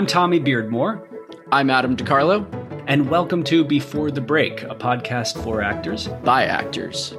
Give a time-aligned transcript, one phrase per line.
[0.00, 1.06] I'm Tommy Beardmore.
[1.52, 2.46] I'm Adam DiCarlo.
[2.86, 7.12] And welcome to Before the Break, a podcast for actors by actors.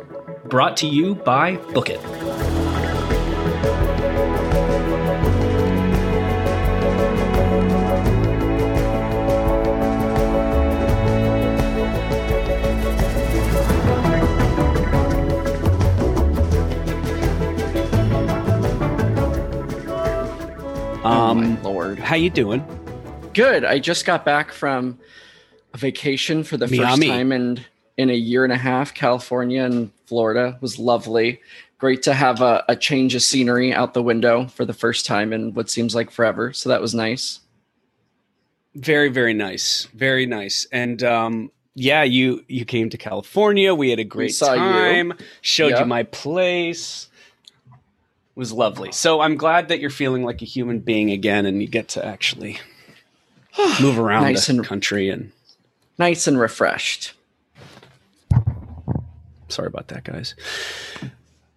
[0.45, 2.50] Brought to you by Book It.
[22.11, 22.61] How you doing?
[23.33, 23.63] Good.
[23.63, 24.99] I just got back from
[25.73, 27.07] a vacation for the Miami.
[27.07, 27.63] first time in
[27.95, 28.93] in a year and a half.
[28.93, 31.39] California and Florida it was lovely.
[31.77, 35.31] Great to have a, a change of scenery out the window for the first time
[35.31, 36.51] in what seems like forever.
[36.51, 37.39] So that was nice.
[38.75, 39.87] Very very nice.
[39.93, 40.67] Very nice.
[40.73, 43.73] And um, yeah, you you came to California.
[43.73, 45.11] We had a great time.
[45.11, 45.25] You.
[45.39, 45.79] Showed yep.
[45.79, 47.07] you my place
[48.35, 48.91] was lovely.
[48.91, 52.05] So I'm glad that you're feeling like a human being again, and you get to
[52.05, 52.59] actually
[53.81, 55.31] move around nice the and, country and
[55.97, 57.13] nice and refreshed.
[59.49, 60.35] Sorry about that, guys.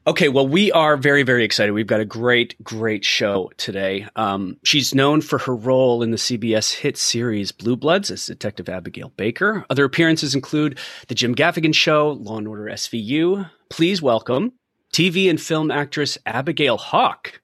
[0.06, 1.72] Okay, well, we are very, very excited.
[1.72, 4.06] We've got a great, great show today.
[4.16, 8.68] Um, she's known for her role in the CBS hit series Blue Bloods as Detective
[8.68, 9.64] Abigail Baker.
[9.70, 10.78] Other appearances include
[11.08, 13.48] The Jim Gaffigan Show, Law and Order SVU.
[13.70, 14.52] Please welcome
[14.94, 17.40] TV and film actress Abigail Hawk.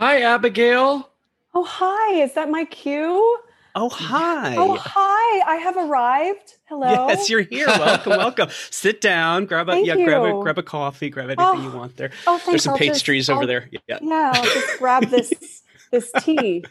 [0.00, 1.08] Hi, Abigail.
[1.54, 2.14] Oh, hi.
[2.14, 3.38] Is that my cue?
[3.76, 4.56] Oh, hi.
[4.56, 5.42] Oh, hi.
[5.46, 6.54] I have arrived.
[6.64, 7.06] Hello.
[7.06, 7.68] Yes, you're here.
[7.68, 8.48] Welcome, welcome.
[8.72, 11.62] Sit down, grab a yeah, grab a grab a coffee, grab anything oh.
[11.62, 12.10] you want there.
[12.26, 12.46] Oh, thanks.
[12.46, 13.68] There's some I'll pastries just, over I'll, there.
[13.70, 13.98] Yeah.
[14.02, 16.64] Yeah, I'll just grab this this tea.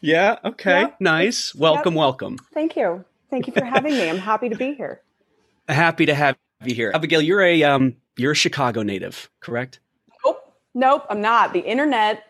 [0.00, 0.80] Yeah, okay.
[0.80, 1.00] Yep.
[1.00, 1.54] Nice.
[1.54, 1.98] Welcome, yep.
[1.98, 2.38] welcome.
[2.54, 3.04] Thank you.
[3.28, 4.08] Thank you for having me.
[4.08, 5.02] I'm happy to be here.
[5.68, 6.90] Happy to have you here.
[6.94, 9.80] Abigail, you're a um you're a Chicago native, correct?
[10.24, 10.54] Nope.
[10.74, 11.52] Nope, I'm not.
[11.52, 12.24] The internet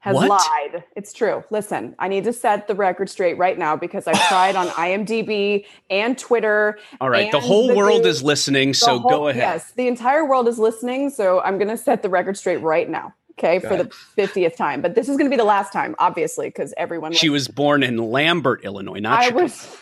[0.00, 0.28] has what?
[0.28, 0.84] lied.
[0.96, 1.42] It's true.
[1.50, 5.66] Listen, I need to set the record straight right now because I've tried on IMDb
[5.90, 6.78] and Twitter.
[7.00, 7.30] All right.
[7.32, 8.18] The whole the world news.
[8.18, 9.42] is listening, so whole, go ahead.
[9.42, 11.10] Yes, the entire world is listening.
[11.10, 13.14] So I'm going to set the record straight right now.
[13.32, 13.92] Okay, go for ahead.
[14.16, 14.82] the 50th time.
[14.82, 17.12] But this is going to be the last time, obviously, because everyone.
[17.12, 19.42] She was born in Lombard, Illinois, not I Chicago.
[19.44, 19.76] was.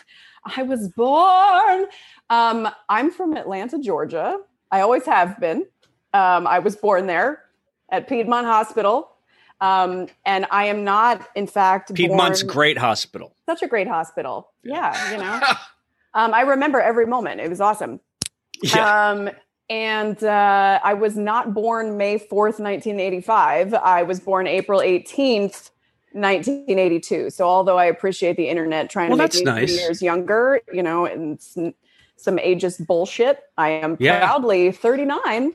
[0.55, 1.85] I was born.
[2.29, 4.37] Um, I'm from Atlanta, Georgia.
[4.71, 5.65] I always have been.
[6.13, 7.43] Um, I was born there
[7.89, 9.11] at Piedmont Hospital.
[9.59, 13.35] Um, and I am not, in fact, Piedmont's born, great hospital.
[13.45, 14.51] Such a great hospital.
[14.63, 15.41] Yeah, you know.
[16.13, 17.41] um, I remember every moment.
[17.41, 17.99] It was awesome.
[18.61, 19.09] Yeah.
[19.09, 19.29] Um,
[19.69, 23.73] and uh, I was not born May 4th, 1985.
[23.73, 25.71] I was born April 18th,
[26.13, 27.31] 1982.
[27.31, 29.77] So although I appreciate the internet trying well, to make me nice.
[29.77, 31.39] years younger, you know, and
[32.17, 33.39] some ageist bullshit.
[33.57, 34.19] I am yeah.
[34.19, 35.53] proudly 39.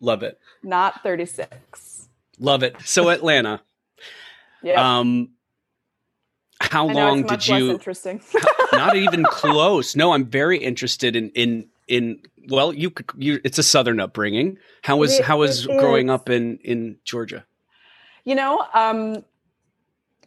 [0.00, 0.38] Love it.
[0.62, 2.08] Not 36.
[2.38, 2.76] Love it.
[2.84, 3.60] So Atlanta.
[4.62, 4.98] yeah.
[4.98, 5.30] Um
[6.60, 8.20] how long did you interesting.
[8.72, 9.94] not even close.
[9.94, 14.58] No, I'm very interested in in in well, you you it's a southern upbringing.
[14.82, 16.12] How was it, how was growing is.
[16.12, 17.44] up in in Georgia?
[18.24, 19.24] You know, um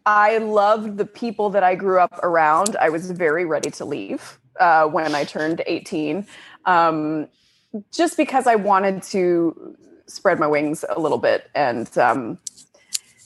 [0.05, 2.75] I loved the people that I grew up around.
[2.77, 6.25] I was very ready to leave uh, when I turned 18,
[6.65, 7.27] um,
[7.91, 12.37] just because I wanted to spread my wings a little bit and um,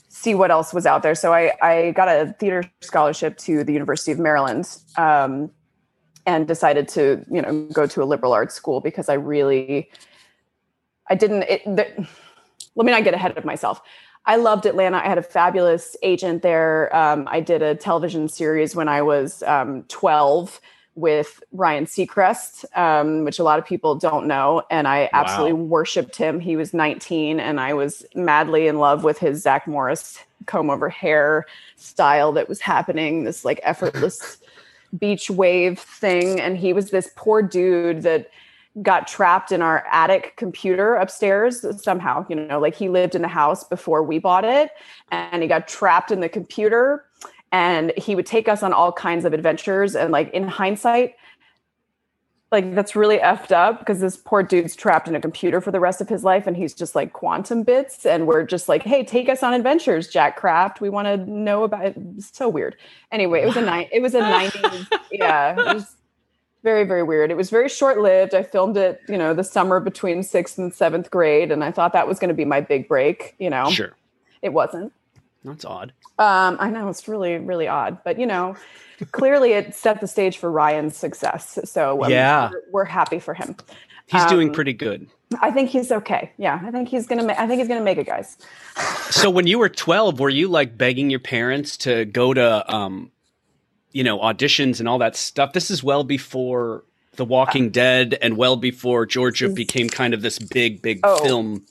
[0.09, 1.15] see what else was out there.
[1.15, 5.51] So I, I, got a theater scholarship to the University of Maryland um,
[6.25, 9.89] and decided to, you know, go to a liberal arts school because I really,
[11.09, 11.43] I didn't.
[11.43, 12.07] It, the,
[12.75, 13.81] let me not get ahead of myself.
[14.25, 14.97] I loved Atlanta.
[14.97, 16.93] I had a fabulous agent there.
[16.95, 20.59] Um, I did a television series when I was um, 12
[20.95, 24.63] with Ryan Seacrest, um, which a lot of people don't know.
[24.71, 25.63] And I absolutely wow.
[25.63, 26.39] worshiped him.
[26.39, 30.89] He was 19, and I was madly in love with his Zach Morris comb over
[30.89, 31.45] hair
[31.75, 34.37] style that was happening, this like effortless
[34.97, 36.39] beach wave thing.
[36.39, 38.29] And he was this poor dude that
[38.81, 43.27] got trapped in our attic computer upstairs somehow, you know, like he lived in the
[43.27, 44.69] house before we bought it
[45.11, 47.04] and he got trapped in the computer
[47.55, 49.95] and he would take us on all kinds of adventures.
[49.95, 51.15] And like in hindsight
[52.51, 55.79] like that's really effed up because this poor dude's trapped in a computer for the
[55.79, 58.05] rest of his life and he's just like quantum bits.
[58.05, 61.63] And we're just like hey take us on adventures jack kraft we want to know
[61.63, 61.95] about it.
[62.17, 62.75] It's so weird.
[63.09, 65.95] Anyway it was a night it was a 90s yeah it was
[66.61, 67.31] very very weird.
[67.31, 70.73] It was very short lived i filmed it you know the summer between sixth and
[70.73, 73.69] seventh grade and i thought that was going to be my big break you know?
[73.69, 73.95] Sure.
[74.41, 74.91] It wasn't
[75.45, 75.93] that's odd.
[76.17, 78.55] Um, I know it's really, really odd, but you know,
[79.11, 81.59] clearly it set the stage for Ryan's success.
[81.65, 83.55] So um, yeah, we're, we're, happy for him.
[84.07, 85.07] He's um, doing pretty good.
[85.41, 86.31] I think he's okay.
[86.37, 87.23] Yeah, I think he's gonna.
[87.23, 88.37] Ma- I think he's gonna make it, guys.
[89.09, 93.11] so when you were twelve, were you like begging your parents to go to um,
[93.95, 95.53] you know auditions and all that stuff.
[95.53, 96.83] This is well before
[97.15, 101.23] The Walking uh, Dead and well before Georgia became kind of this big, big oh,
[101.23, 101.65] film.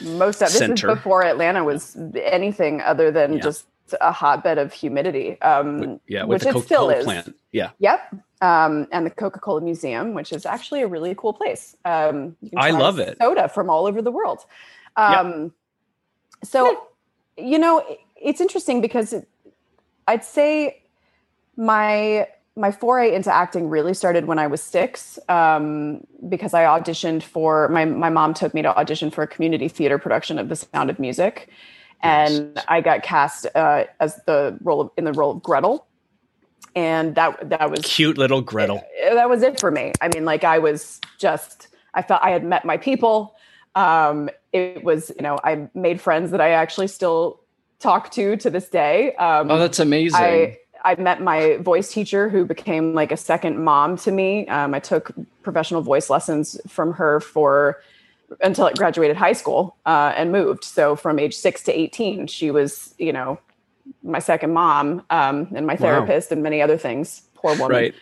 [0.00, 0.90] Most of this center.
[0.90, 3.40] is before Atlanta was anything other than yeah.
[3.40, 3.66] just
[4.00, 5.40] a hotbed of humidity.
[5.40, 7.34] Um, yeah, which the Coca-Cola plant.
[7.52, 7.70] Yeah.
[7.78, 8.14] Yep.
[8.40, 11.76] Um, and the Coca-Cola Museum, which is actually a really cool place.
[11.84, 13.16] Um, I love it.
[13.20, 14.44] Soda from all over the world.
[14.96, 15.52] Um.
[16.44, 16.86] So,
[17.36, 17.84] you know,
[18.14, 19.14] it's interesting because
[20.06, 20.82] I'd say
[21.56, 22.28] my
[22.58, 27.68] my foray into acting really started when I was six um, because I auditioned for
[27.68, 30.90] my my mom took me to audition for a community theater production of The Sound
[30.90, 31.48] of Music,
[32.02, 32.64] and yes.
[32.68, 35.86] I got cast uh, as the role of, in the role of Gretel,
[36.74, 38.82] and that that was cute little Gretel.
[38.94, 39.92] It, that was it for me.
[40.00, 43.36] I mean, like I was just I felt I had met my people.
[43.76, 47.40] Um, it was you know I made friends that I actually still
[47.78, 49.14] talk to to this day.
[49.14, 50.20] Um, oh, that's amazing.
[50.20, 54.46] I, I met my voice teacher who became like a second mom to me.
[54.48, 57.80] Um, I took professional voice lessons from her for
[58.40, 60.64] until I graduated high school uh, and moved.
[60.64, 63.38] So from age six to 18, she was, you know,
[64.02, 66.34] my second mom um, and my therapist wow.
[66.34, 67.22] and many other things.
[67.34, 67.76] Poor woman.
[67.76, 67.94] Right.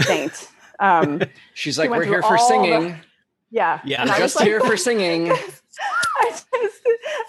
[0.00, 0.48] Saint.
[0.80, 1.22] Um,
[1.54, 2.88] She's like, we're here for singing.
[2.88, 2.96] The,
[3.52, 3.80] yeah.
[3.84, 4.02] Yeah.
[4.02, 5.32] I'm just here for singing.
[6.20, 6.80] I just,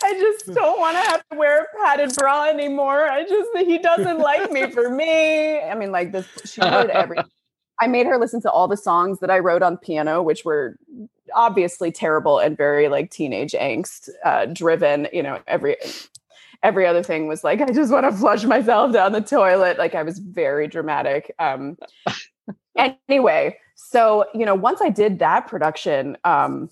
[0.04, 3.10] I just don't want to have to wear a padded bra anymore.
[3.10, 5.62] I just, he doesn't like me for me.
[5.62, 6.92] I mean, like this, she heard
[7.80, 10.78] I made her listen to all the songs that I wrote on piano, which were
[11.36, 15.08] obviously terrible and very like teenage angst uh, driven.
[15.12, 15.76] You know, every
[16.62, 19.78] every other thing was like, I just want to flush myself down the toilet.
[19.78, 21.34] Like I was very dramatic.
[21.40, 21.78] Um,
[22.78, 26.70] anyway, so you know, once I did that production, um,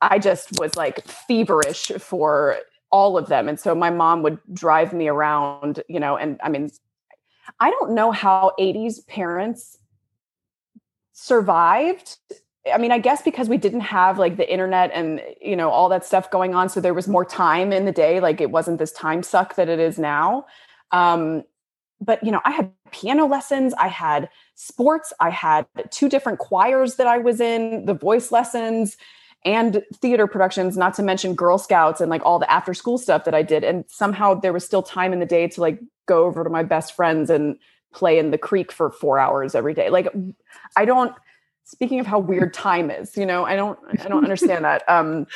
[0.00, 2.58] I just was like feverish for
[2.90, 3.48] all of them.
[3.48, 6.70] And so my mom would drive me around, you know, and I mean,
[7.60, 9.78] I don't know how 80s parents
[11.12, 12.18] survived.
[12.72, 15.88] I mean, I guess because we didn't have like the internet and, you know, all
[15.88, 16.68] that stuff going on.
[16.68, 18.20] So there was more time in the day.
[18.20, 20.46] Like it wasn't this time suck that it is now.
[20.90, 21.44] Um,
[22.00, 26.96] but, you know, I had piano lessons, I had sports, I had two different choirs
[26.96, 28.96] that I was in, the voice lessons
[29.46, 33.24] and theater productions, not to mention Girl Scouts and like all the after school stuff
[33.24, 33.62] that I did.
[33.62, 36.64] And somehow there was still time in the day to like go over to my
[36.64, 37.56] best friends and
[37.94, 39.88] play in the creek for four hours every day.
[39.88, 40.12] Like
[40.76, 41.14] I don't
[41.64, 44.82] speaking of how weird time is, you know, I don't I don't understand that.
[44.88, 45.28] Um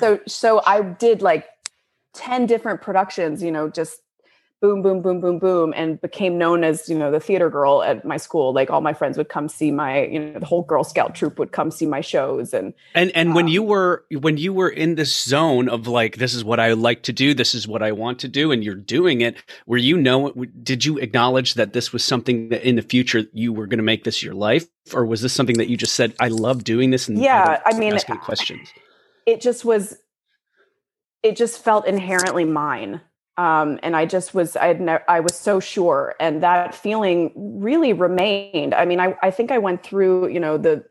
[0.00, 1.46] so so I did like
[2.14, 4.00] 10 different productions, you know, just
[4.64, 8.02] boom, boom, boom, boom, boom, and became known as, you know, the theater girl at
[8.02, 8.54] my school.
[8.54, 11.38] Like all my friends would come see my, you know, the whole Girl Scout troop
[11.38, 12.54] would come see my shows.
[12.54, 16.16] And and and um, when you were when you were in this zone of like,
[16.16, 18.64] this is what I like to do, this is what I want to do, and
[18.64, 20.32] you're doing it, were you know
[20.62, 23.84] did you acknowledge that this was something that in the future you were going to
[23.84, 24.66] make this your life?
[24.94, 27.72] Or was this something that you just said, I love doing this and yeah, I,
[27.74, 28.66] I mean asking questions?
[29.26, 29.98] It just was
[31.22, 33.02] it just felt inherently mine
[33.36, 37.32] um, and I just was I had ne- I was so sure, and that feeling
[37.36, 38.74] really remained.
[38.74, 40.84] I mean, I I think I went through you know the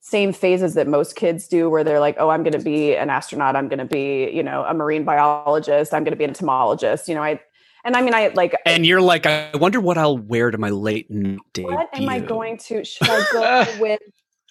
[0.00, 3.10] same phases that most kids do, where they're like, oh, I'm going to be an
[3.10, 6.30] astronaut, I'm going to be you know a marine biologist, I'm going to be an
[6.30, 7.08] entomologist.
[7.08, 7.40] You know, I
[7.84, 10.70] and I mean, I like, and you're like, I wonder what I'll wear to my
[10.70, 11.74] late debut.
[11.74, 12.84] What am I going to?
[12.84, 14.00] Should I go with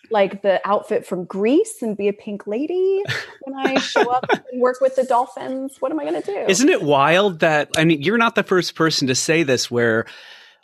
[0.10, 3.04] like the outfit from Grease and be a pink lady
[3.42, 5.78] when I show up and work with the dolphins?
[5.80, 6.46] What am I going to do?
[6.48, 10.06] Isn't it wild that, I mean, you're not the first person to say this where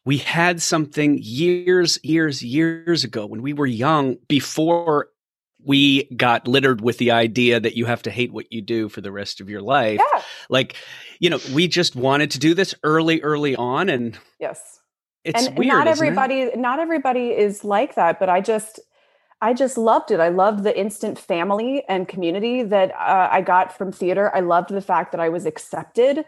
[0.06, 5.10] we had something years, years, years ago when we were young before
[5.66, 9.02] we got littered with the idea that you have to hate what you do for
[9.02, 10.00] the rest of your life.
[10.00, 10.22] Yeah.
[10.50, 10.76] Like,
[11.20, 13.90] you know, we just wanted to do this early, early on.
[13.90, 14.82] And yes.
[15.24, 15.70] It's and weird.
[15.70, 18.82] Not everybody, not everybody is like that, but I just,
[19.44, 20.22] I just loved it.
[20.22, 24.34] I loved the instant family and community that uh, I got from theater.
[24.34, 26.24] I loved the fact that I was accepted.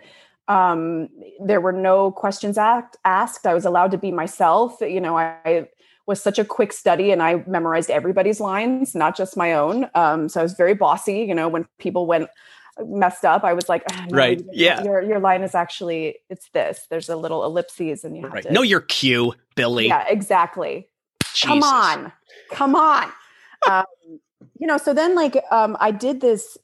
[0.49, 1.07] Um,
[1.39, 3.47] there were no questions asked, asked.
[3.47, 4.81] I was allowed to be myself.
[4.81, 5.67] You know, I, I,
[6.07, 9.89] was such a quick study and I memorized everybody's lines, not just my own.
[9.95, 11.21] Um, so I was very bossy.
[11.21, 12.29] You know, when people went
[12.85, 16.49] messed up, I was like, oh, no, right, yeah, your your line is actually it's
[16.49, 16.85] this.
[16.91, 18.43] There's a little ellipses, and you have right.
[18.43, 18.53] to.
[18.53, 19.87] No, your cue, Billy.
[19.87, 20.89] Yeah, exactly.
[21.35, 21.49] Jesus.
[21.51, 22.13] Come on,
[22.51, 23.11] come on.
[23.69, 23.85] um,
[24.59, 26.57] you know, so then like um, I did this.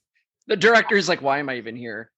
[0.48, 2.12] The director is like, why am I even here?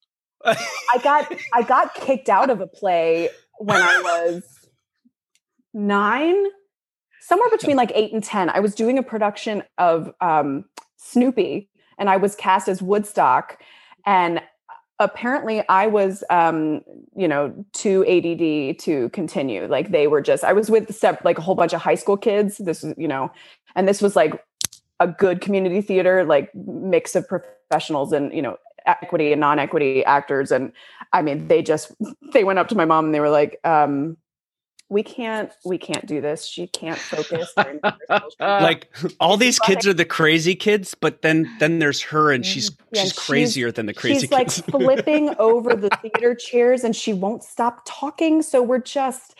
[0.45, 3.29] I got I got kicked out of a play
[3.60, 4.43] when I was
[5.74, 6.45] nine,
[7.22, 8.50] somewhere between like eight and ten.
[8.50, 10.65] I was doing a production of um,
[10.98, 13.57] Snoopy, and I was cast as Woodstock,
[14.05, 14.41] and
[15.03, 16.81] apparently I was, um,
[17.15, 19.67] you know, too ADD to continue.
[19.67, 22.17] Like they were just, I was with step, like a whole bunch of high school
[22.17, 22.57] kids.
[22.57, 23.31] This was, you know,
[23.75, 24.43] and this was like
[25.00, 30.51] a good community theater, like mix of professionals and, you know, equity and non-equity actors.
[30.51, 30.72] And
[31.12, 31.93] I mean, they just,
[32.33, 34.17] they went up to my mom and they were like, um,
[34.93, 37.51] we can't we can't do this she can't focus
[38.39, 42.69] like all these kids are the crazy kids but then then there's her and she's
[42.69, 42.95] mm-hmm.
[42.95, 44.53] yeah, she's crazier she's, than the crazy kids.
[44.55, 44.73] she's kids.
[44.73, 49.35] like flipping over the theater chairs and she won't stop talking so we're just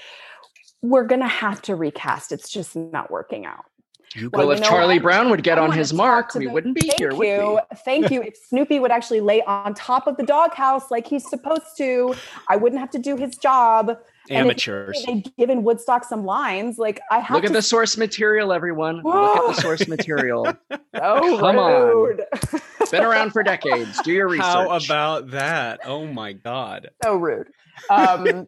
[0.82, 3.66] we're gonna have to recast it's just not working out
[4.16, 5.04] you well, if Charlie what?
[5.04, 7.12] Brown would get I on his mark, we wouldn't be Thank here.
[7.12, 7.60] You.
[7.84, 8.22] Thank you.
[8.22, 12.14] If Snoopy would actually lay on top of the doghouse like he's supposed to,
[12.48, 13.98] I wouldn't have to do his job
[14.30, 15.04] amateurs.
[15.06, 16.78] They given Woodstock some lines.
[16.78, 17.48] Like I have look to...
[17.48, 19.00] at the source material, everyone.
[19.00, 19.12] Whoa.
[19.12, 20.48] Look at the source material.
[20.94, 22.22] oh, come rude.
[22.22, 22.62] on.
[22.92, 24.02] Been around for decades.
[24.02, 24.46] Do your research.
[24.46, 25.82] How about that?
[25.86, 26.92] Oh my god.
[27.04, 27.50] So rude.
[27.90, 28.48] Um,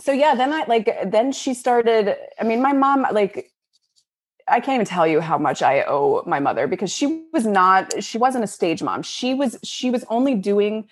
[0.00, 2.16] so yeah, then I like then she started.
[2.40, 3.50] I mean, my mom like.
[4.48, 8.04] I can't even tell you how much I owe my mother because she was not
[8.04, 9.02] she wasn't a stage mom.
[9.02, 10.88] She was she was only doing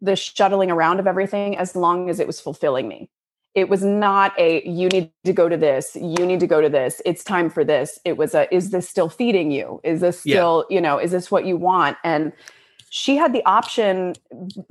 [0.00, 3.10] the shuttling around of everything as long as it was fulfilling me
[3.56, 5.96] it was not a you need to go to this.
[5.96, 7.00] You need to go to this.
[7.04, 7.98] It's time for this.
[8.04, 9.80] It was a is this still feeding you?
[9.82, 10.74] Is this still yeah.
[10.74, 11.96] you know is this what you want?
[12.04, 12.32] And
[12.90, 14.14] she had the option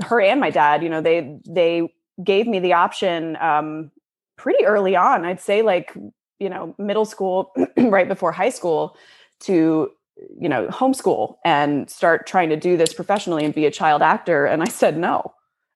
[0.03, 1.87] her and my dad you know they they
[2.23, 3.91] gave me the option um
[4.37, 5.93] pretty early on i'd say like
[6.39, 8.97] you know middle school right before high school
[9.41, 9.91] to
[10.39, 14.45] you know homeschool and start trying to do this professionally and be a child actor
[14.45, 15.33] and i said no.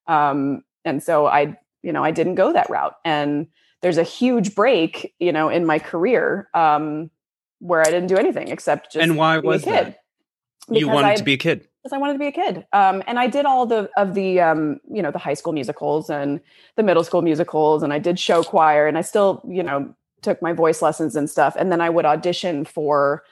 [0.08, 2.96] Um and so i you know, I didn't go that route.
[3.06, 3.48] And
[3.82, 7.10] there's a huge break, you know, in my career um,
[7.60, 10.00] where I didn't do anything except just and why was that?
[10.70, 12.66] you wanted I'd, to be a kid because I wanted to be a kid.
[12.74, 16.10] Um, and I did all the of the um, you know the high school musicals
[16.10, 16.40] and
[16.76, 20.42] the middle school musicals, and I did show choir, and I still you know took
[20.42, 21.56] my voice lessons and stuff.
[21.58, 23.24] And then I would audition for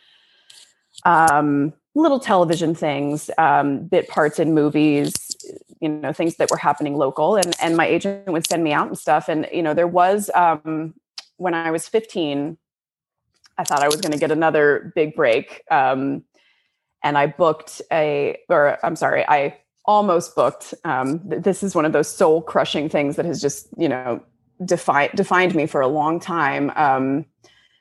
[1.03, 5.35] um, little television things, um, bit parts in movies,
[5.79, 7.35] you know things that were happening local.
[7.35, 9.27] And and my agent would send me out and stuff.
[9.29, 10.93] And you know there was um
[11.37, 12.57] when i was 15
[13.57, 16.23] i thought i was going to get another big break um
[17.03, 21.93] and i booked a or i'm sorry i almost booked um this is one of
[21.93, 24.21] those soul crushing things that has just you know
[24.65, 27.25] defined defined me for a long time um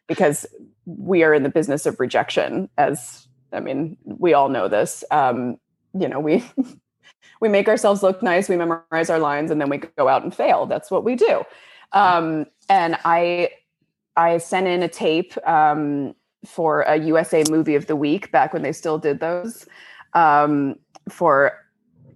[0.07, 0.47] because
[0.85, 5.57] we are in the business of rejection as i mean we all know this um
[5.99, 6.45] you know we
[7.41, 10.35] we make ourselves look nice, we memorize our lines, and then we go out and
[10.35, 10.67] fail.
[10.67, 11.43] That's what we do.
[11.93, 13.51] Um, and I
[14.17, 18.63] I sent in a tape um, for a USA Movie of the Week back when
[18.63, 19.67] they still did those
[20.15, 20.77] um,
[21.09, 21.53] for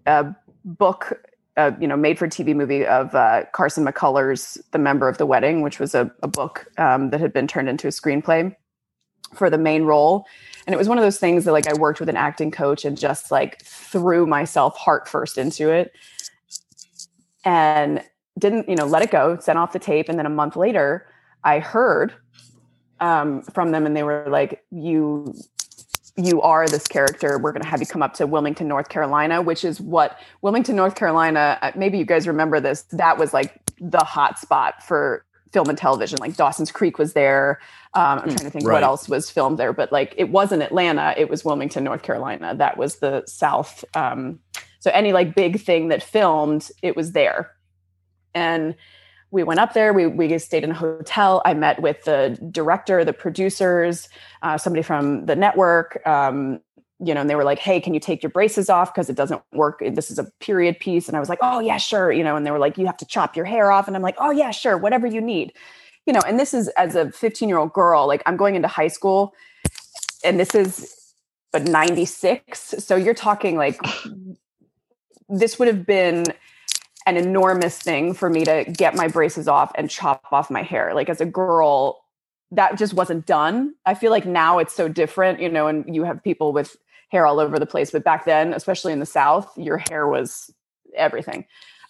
[0.06, 0.34] a
[0.64, 1.22] book,
[1.56, 5.26] uh, you know, made for TV movie of uh, Carson McCullers' The Member of the
[5.26, 8.54] Wedding, which was a, a book um, that had been turned into a screenplay
[9.34, 10.26] for the main role
[10.70, 12.84] and it was one of those things that like i worked with an acting coach
[12.84, 15.92] and just like threw myself heart first into it.
[17.44, 18.04] And
[18.38, 20.08] didn't you know let it go sent off the tape.
[20.08, 21.08] And then a month later
[21.42, 22.14] i heard
[23.00, 25.34] um, from them and they were like you
[26.16, 27.38] you are this character.
[27.38, 30.76] We're going to have you come up to wilmington north carolina which is what wilmington
[30.76, 32.82] north carolina uh, maybe you guys remember this.
[32.92, 36.18] That was like the hot spot for film and television.
[36.20, 37.60] Like Dawson's Creek was there.
[37.94, 38.74] Um, I'm hmm, trying to think right.
[38.74, 41.14] what else was filmed there, but like it wasn't Atlanta.
[41.16, 42.54] It was Wilmington, North Carolina.
[42.54, 43.84] That was the South.
[43.94, 44.38] Um,
[44.78, 47.50] so any like big thing that filmed, it was there.
[48.34, 48.74] And
[49.32, 49.92] we went up there.
[49.92, 51.42] We we stayed in a hotel.
[51.44, 54.08] I met with the director, the producers,
[54.42, 56.04] uh, somebody from the network.
[56.06, 56.60] Um,
[57.02, 59.16] you know, and they were like, "Hey, can you take your braces off because it
[59.16, 59.82] doesn't work?
[59.84, 62.46] This is a period piece." And I was like, "Oh yeah, sure." You know, and
[62.46, 64.50] they were like, "You have to chop your hair off," and I'm like, "Oh yeah,
[64.50, 65.52] sure, whatever you need."
[66.06, 68.68] You know, and this is as a 15 year old girl, like I'm going into
[68.68, 69.34] high school,
[70.24, 71.14] and this is
[71.52, 73.78] a 96, so you're talking like
[75.28, 76.24] this would have been
[77.06, 80.92] an enormous thing for me to get my braces off and chop off my hair.
[80.94, 82.04] Like as a girl,
[82.52, 83.74] that just wasn't done.
[83.86, 86.76] I feel like now it's so different, you know, and you have people with
[87.10, 87.90] hair all over the place.
[87.90, 90.50] But back then, especially in the South, your hair was
[90.94, 91.44] everything.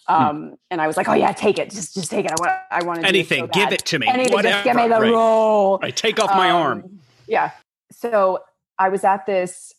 [0.07, 0.13] Hmm.
[0.13, 1.69] Um, and I was like, oh yeah, take it.
[1.69, 2.31] Just, just take it.
[2.31, 3.41] I want, I want to anything.
[3.41, 4.07] So give it to me.
[4.07, 4.33] Anything.
[4.33, 4.53] Whatever.
[4.53, 5.11] Just give me the right.
[5.11, 5.79] role.
[5.79, 5.95] Right.
[5.95, 6.99] Take off my um, arm.
[7.27, 7.51] Yeah.
[7.91, 8.39] So
[8.79, 9.73] I was at this.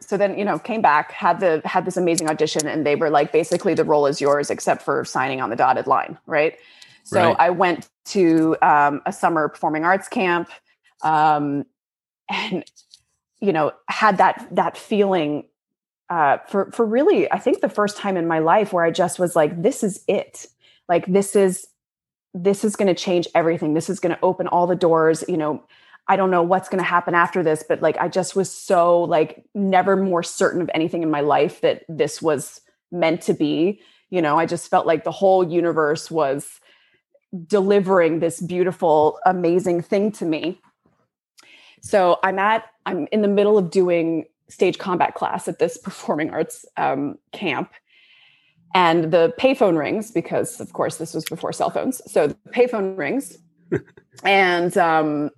[0.00, 3.08] So then, you know, came back, had the had this amazing audition, and they were
[3.08, 6.58] like, basically, the role is yours, except for signing on the dotted line, right?
[7.04, 7.36] So right.
[7.38, 10.50] I went to um, a summer performing arts camp,
[11.02, 11.64] um,
[12.28, 12.64] and
[13.42, 15.44] you know had that that feeling
[16.12, 19.18] uh, for for really, I think the first time in my life where I just
[19.18, 20.46] was like, this is it.
[20.86, 21.66] Like this is
[22.34, 23.72] this is going to change everything.
[23.72, 25.24] This is going to open all the doors.
[25.26, 25.64] You know,
[26.08, 29.02] I don't know what's going to happen after this, but like I just was so
[29.04, 33.80] like never more certain of anything in my life that this was meant to be.
[34.10, 36.60] You know, I just felt like the whole universe was
[37.46, 40.60] delivering this beautiful, amazing thing to me.
[41.82, 46.30] So I'm at, I'm in the middle of doing stage combat class at this performing
[46.30, 47.70] arts um, camp.
[48.74, 52.00] And the payphone rings because, of course, this was before cell phones.
[52.10, 53.36] So the payphone rings,
[54.24, 55.28] and um,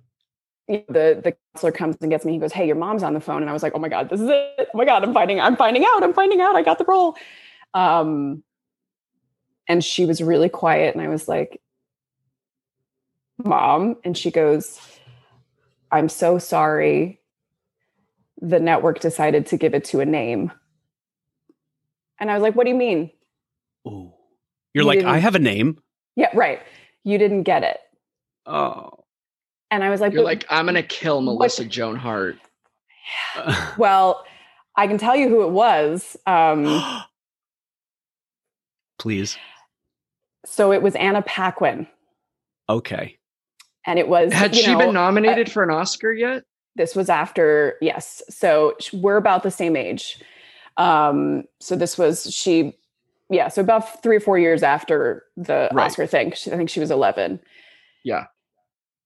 [0.69, 2.31] you know, the the counselor comes and gets me.
[2.31, 4.09] He goes, "Hey, your mom's on the phone," and I was like, "Oh my god,
[4.09, 4.69] this is it!
[4.73, 6.55] Oh my god, I'm finding, I'm finding out, I'm finding out.
[6.55, 7.17] I got the role."
[7.73, 8.41] Um,
[9.67, 11.61] and she was really quiet, and I was like,
[13.43, 14.79] "Mom," and she goes,
[15.91, 17.19] "I'm so sorry.
[18.41, 20.51] The network decided to give it to a name."
[22.19, 23.11] And I was like, "What do you mean?"
[23.87, 24.11] Ooh.
[24.73, 25.79] You're you like, I have a name.
[26.17, 26.61] Yeah, right.
[27.05, 27.77] You didn't get it.
[28.45, 29.05] Oh.
[29.71, 31.71] And I was like, You're like, I'm gonna kill Melissa what?
[31.71, 32.37] Joan Hart.
[33.77, 34.25] well,
[34.75, 36.17] I can tell you who it was.
[36.27, 36.65] Um,
[38.99, 39.37] Please.
[40.45, 41.87] So it was Anna Paquin.
[42.69, 43.17] Okay.
[43.85, 44.33] And it was.
[44.33, 46.43] Had she know, been nominated uh, for an Oscar yet?
[46.75, 48.21] This was after, yes.
[48.29, 50.19] So we're about the same age.
[50.77, 52.75] Um, so this was she
[53.29, 55.85] yeah, so about three or four years after the right.
[55.85, 57.39] Oscar thing, I think she was 11.
[58.03, 58.25] Yeah.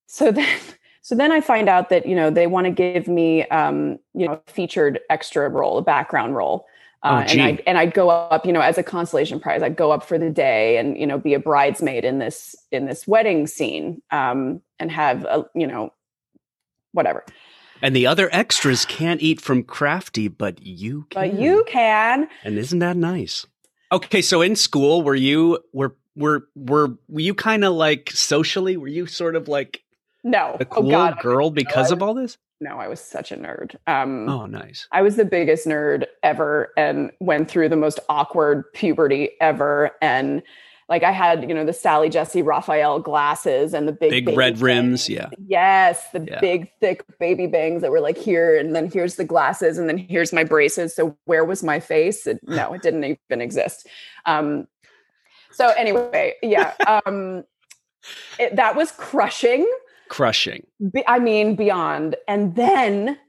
[0.08, 0.60] So then,
[1.02, 4.28] so then I find out that, you know, they want to give me, um, you
[4.28, 6.66] know, a featured extra role, a background role.
[7.02, 9.64] Uh, oh, and I and I'd go up, you know, as a consolation prize.
[9.64, 12.88] I'd go up for the day and you know be a bridesmaid in this in
[12.88, 15.94] this wedding scene, um, and have a you know,
[16.92, 17.24] whatever.
[17.82, 21.30] And the other extras can't eat from Crafty, but you can.
[21.30, 22.28] But you can.
[22.44, 23.46] And isn't that nice?
[23.92, 28.78] Okay, so in school, were you were were were, were you kind of like socially?
[28.78, 29.84] Were you sort of like
[30.24, 32.38] no a oh, cool oh girl because no, of all this?
[32.62, 33.76] No, I was such a nerd.
[33.88, 34.86] Um, oh, nice.
[34.92, 40.44] I was the biggest nerd ever, and went through the most awkward puberty ever, and
[40.90, 44.54] like I had, you know, the Sally Jessy Raphael glasses and the big, big red
[44.54, 44.62] bangs.
[44.62, 45.10] rims.
[45.10, 45.30] Yeah.
[45.46, 46.10] Yes.
[46.12, 46.40] The yeah.
[46.40, 48.58] big, thick baby bangs that were like here.
[48.58, 49.78] And then here's the glasses.
[49.78, 50.96] And then here's my braces.
[50.96, 52.26] So where was my face?
[52.26, 53.88] It, no, it didn't even exist.
[54.26, 54.68] Um,
[55.52, 56.74] so anyway, yeah.
[57.06, 57.44] Um,
[58.40, 59.70] it, that was crushing.
[60.08, 60.66] Crushing.
[60.92, 62.16] Be, I mean, beyond.
[62.28, 63.20] And then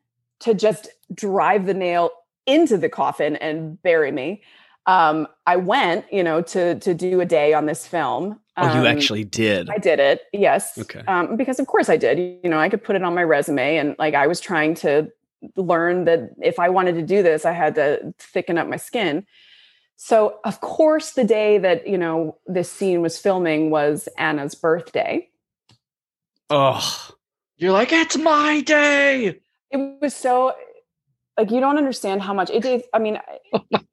[0.40, 2.10] to just drive the nail
[2.46, 4.42] into the coffin and bury me
[4.86, 8.40] um, I went, you know, to to do a day on this film.
[8.56, 9.70] Um, oh, you um, actually did.
[9.70, 10.22] I did it.
[10.32, 10.78] Yes.
[10.78, 11.02] Okay.
[11.06, 12.18] Um, because of course I did.
[12.42, 15.10] You know, I could put it on my resume, and like I was trying to
[15.56, 19.26] learn that if I wanted to do this, I had to thicken up my skin.
[19.96, 25.28] So, of course, the day that you know this scene was filming was Anna's birthday.
[26.48, 27.10] Oh,
[27.58, 29.40] you're like it's my day.
[29.70, 30.54] It was so
[31.40, 32.82] like you don't understand how much it is.
[32.92, 33.18] I mean,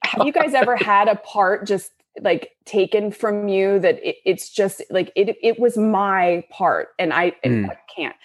[0.03, 4.49] have you guys ever had a part just like taken from you that it, it's
[4.49, 7.69] just like it it was my part and I, mm.
[7.69, 8.15] I can't.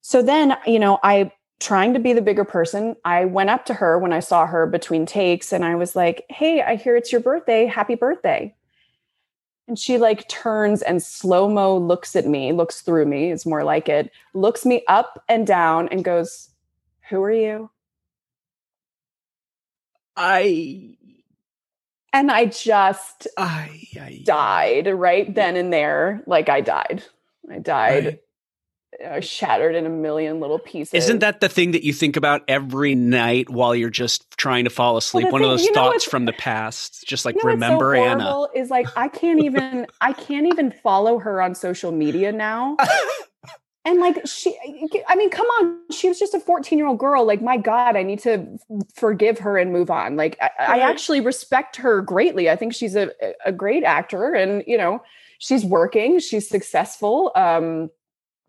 [0.00, 3.74] So then, you know, I trying to be the bigger person, I went up to
[3.74, 7.12] her when I saw her between takes and I was like, "Hey, I hear it's
[7.12, 7.66] your birthday.
[7.66, 8.54] Happy birthday."
[9.68, 13.64] And she like turns and slow mo looks at me, looks through me, is more
[13.64, 16.48] like it, looks me up and down and goes,
[17.10, 17.70] Who are you?
[20.16, 20.96] I
[22.12, 26.22] and I just I, I died right then and there.
[26.26, 27.02] Like I died.
[27.50, 28.06] I died.
[28.06, 28.20] I,
[29.04, 30.92] uh, shattered in a million little pieces.
[30.92, 34.70] Isn't that the thing that you think about every night while you're just trying to
[34.70, 35.24] fall asleep?
[35.24, 38.04] Well, One thing, of those thoughts from the past, just like you know remember so
[38.04, 38.42] Anna.
[38.54, 42.76] Is like I can't even I can't even follow her on social media now
[43.84, 44.54] and like she
[45.08, 47.26] i mean come on she was just a 14 year old girl.
[47.26, 48.58] Like my god i need to
[48.94, 50.16] forgive her and move on.
[50.16, 52.50] Like I, I, actually respect her greatly.
[52.50, 53.10] I think she's a,
[53.44, 55.02] a great actor and you know
[55.38, 56.18] she's working.
[56.20, 57.32] She's successful.
[57.34, 57.90] Um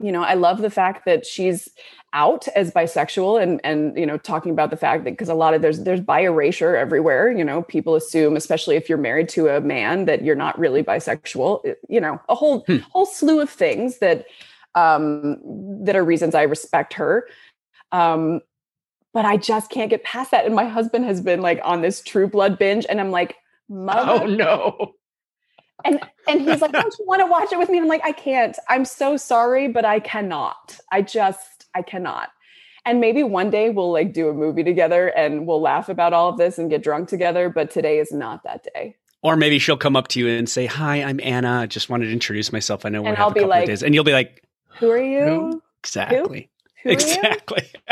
[0.04, 1.70] you know i love the fact that she's
[2.14, 5.54] out as bisexual and and you know talking about the fact that because a lot
[5.54, 7.32] of there's there's bi erasure everywhere.
[7.32, 10.84] You know people assume especially if you're married to a man that you're not really
[10.84, 11.76] bisexual.
[11.88, 12.78] You know a whole hmm.
[12.92, 14.26] whole slew of things that
[14.76, 15.38] um,
[15.86, 17.28] that are reasons I respect her.
[17.92, 18.42] Um,
[19.14, 20.46] but I just can't get past that.
[20.46, 23.36] And my husband has been like on this true blood binge, and I'm like,
[23.70, 24.24] Mother.
[24.24, 24.94] Oh no.
[25.84, 27.78] And and he's like, Don't you want to watch it with me?
[27.78, 28.58] And I'm like, I can't.
[28.70, 30.80] I'm so sorry, but I cannot.
[30.92, 32.30] I just I cannot.
[32.86, 36.30] and maybe one day we'll like do a movie together and we'll laugh about all
[36.30, 39.78] of this and get drunk together but today is not that day or maybe she'll
[39.78, 42.86] come up to you and say hi i'm anna I just wanted to introduce myself
[42.86, 43.84] i know we're and i'll be like days.
[43.84, 44.44] and you'll be like
[44.80, 45.62] who are you who?
[45.80, 46.50] exactly
[46.84, 46.90] who?
[46.90, 47.68] Who exactly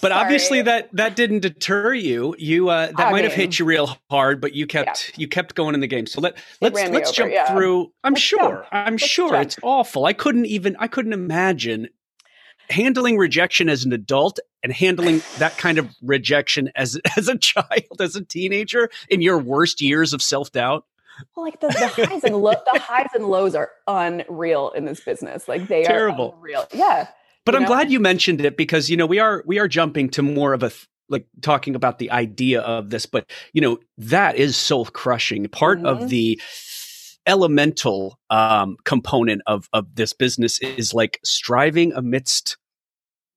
[0.00, 2.34] but obviously that that didn't deter you.
[2.38, 5.20] You uh, that I might mean, have hit you real hard, but you kept yeah.
[5.20, 6.06] you kept going in the game.
[6.06, 7.52] So let let's let's over, jump yeah.
[7.52, 7.92] through.
[8.04, 8.38] I'm let's sure.
[8.38, 8.66] Jump.
[8.72, 9.42] I'm let's sure jump.
[9.42, 10.04] it's awful.
[10.04, 11.88] I couldn't even I couldn't imagine
[12.70, 18.00] handling rejection as an adult and handling that kind of rejection as as a child,
[18.00, 20.84] as a teenager in your worst years of self doubt.
[21.34, 25.00] Well, like the, the highs and lo- the highs and lows are unreal in this
[25.00, 25.48] business.
[25.48, 26.32] Like they Terrible.
[26.32, 26.66] are unreal.
[26.72, 27.08] Yeah.
[27.44, 27.68] But I'm know?
[27.68, 30.62] glad you mentioned it because you know we are we are jumping to more of
[30.62, 34.84] a th- like talking about the idea of this, but you know that is soul
[34.86, 35.46] crushing.
[35.48, 35.86] Part mm-hmm.
[35.86, 36.40] of the
[37.26, 42.56] elemental um, component of of this business is like striving amidst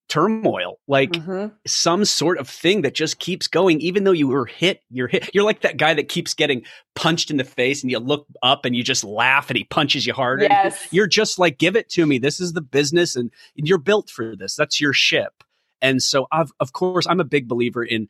[0.09, 1.53] turmoil, like mm-hmm.
[1.65, 5.29] some sort of thing that just keeps going, even though you were hit, you're hit.
[5.33, 6.63] You're like that guy that keeps getting
[6.95, 10.05] punched in the face and you look up and you just laugh and he punches
[10.05, 10.43] you harder.
[10.43, 10.87] Yes.
[10.91, 12.17] You're just like, give it to me.
[12.17, 14.55] This is the business and you're built for this.
[14.55, 15.43] That's your ship.
[15.81, 18.09] And so, I've, of course, I'm a big believer in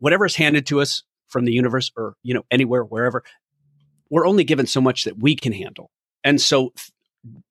[0.00, 3.22] whatever is handed to us from the universe or, you know, anywhere, wherever,
[4.10, 5.90] we're only given so much that we can handle.
[6.24, 6.72] And so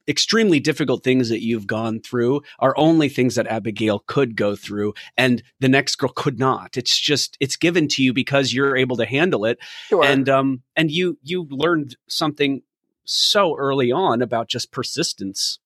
[0.08, 4.93] extremely difficult things that you've gone through are only things that Abigail could go through
[5.17, 6.75] and the next girl could not.
[6.77, 9.60] It's just it's given to you because you're able to handle it.
[9.88, 10.03] Sure.
[10.03, 12.63] And um and you you learned something
[13.05, 15.60] so early on about just persistence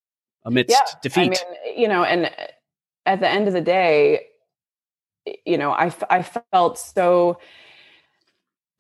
[0.44, 1.44] amidst yeah, defeat.
[1.46, 2.30] I mean, you know, and
[3.06, 4.28] at the end of the day,
[5.46, 7.40] you know, I I felt so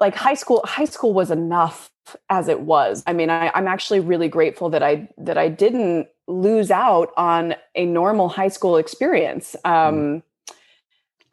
[0.01, 1.92] like high school high school was enough
[2.30, 3.04] as it was.
[3.06, 7.56] I mean, I, am actually really grateful that I that I didn't lose out on
[7.76, 9.56] a normal high school experience.
[9.66, 10.24] Um, mm.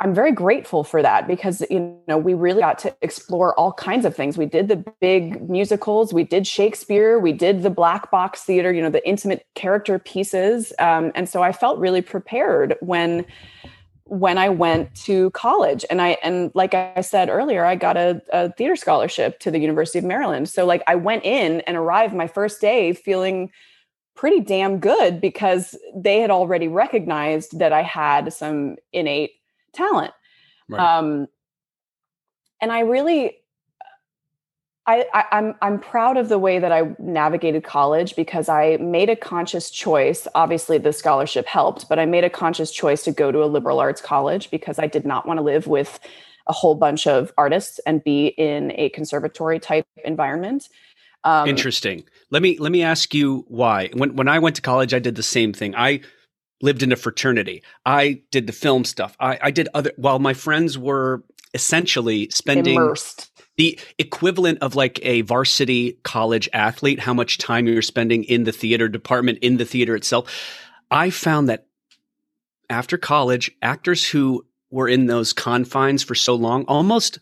[0.02, 4.06] I'm very grateful for that because you know we really got to explore all kinds
[4.06, 4.38] of things.
[4.38, 8.80] We did the big musicals, we did Shakespeare, we did the black box theater, you
[8.80, 13.26] know, the intimate character pieces, um, and so I felt really prepared when
[14.10, 15.84] when I went to college.
[15.88, 19.60] And I and like I said earlier, I got a, a, theater scholarship to the
[19.60, 20.48] University of Maryland.
[20.48, 23.52] So like I went in and arrived my first day feeling
[24.16, 29.30] pretty damn good because they had already recognized that I had some innate
[29.72, 30.12] talent.
[30.68, 30.80] Right.
[30.80, 31.28] Um,
[32.60, 33.39] and I really
[34.90, 39.08] I, I, I'm I'm proud of the way that I navigated college because I made
[39.08, 40.26] a conscious choice.
[40.34, 43.78] Obviously, the scholarship helped, but I made a conscious choice to go to a liberal
[43.78, 46.00] arts college because I did not want to live with
[46.48, 50.68] a whole bunch of artists and be in a conservatory type environment.
[51.22, 52.02] Um, Interesting.
[52.30, 53.90] Let me let me ask you why.
[53.94, 55.76] When when I went to college, I did the same thing.
[55.76, 56.00] I
[56.62, 57.62] lived in a fraternity.
[57.86, 59.16] I did the film stuff.
[59.20, 61.22] I, I did other while my friends were
[61.54, 63.29] essentially spending immersed
[63.60, 68.52] the equivalent of like a varsity college athlete, how much time you're spending in the
[68.52, 70.32] theater department, in the theater itself.
[70.90, 71.66] I found that
[72.70, 77.18] after college, actors who were in those confines for so long almost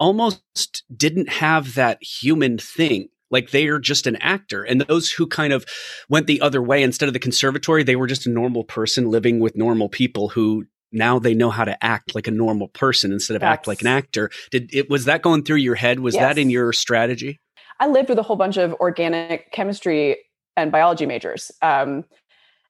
[0.00, 5.28] almost didn't have that human thing like they are just an actor and those who
[5.28, 5.64] kind of
[6.08, 9.38] went the other way instead of the conservatory they were just a normal person living
[9.38, 13.34] with normal people who now they know how to act like a normal person instead
[13.34, 14.30] of That's, act like an actor.
[14.50, 16.00] Did it was that going through your head?
[16.00, 16.22] Was yes.
[16.22, 17.40] that in your strategy?
[17.80, 20.18] I lived with a whole bunch of organic chemistry
[20.56, 22.04] and biology majors, um,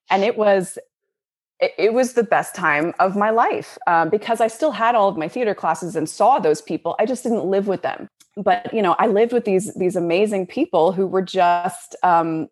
[0.09, 0.77] and it was
[1.59, 5.07] it, it, was the best time of my life um, because I still had all
[5.07, 6.95] of my theater classes and saw those people.
[6.99, 8.07] I just didn't live with them,
[8.37, 12.47] but you know, I lived with these these amazing people who were just um,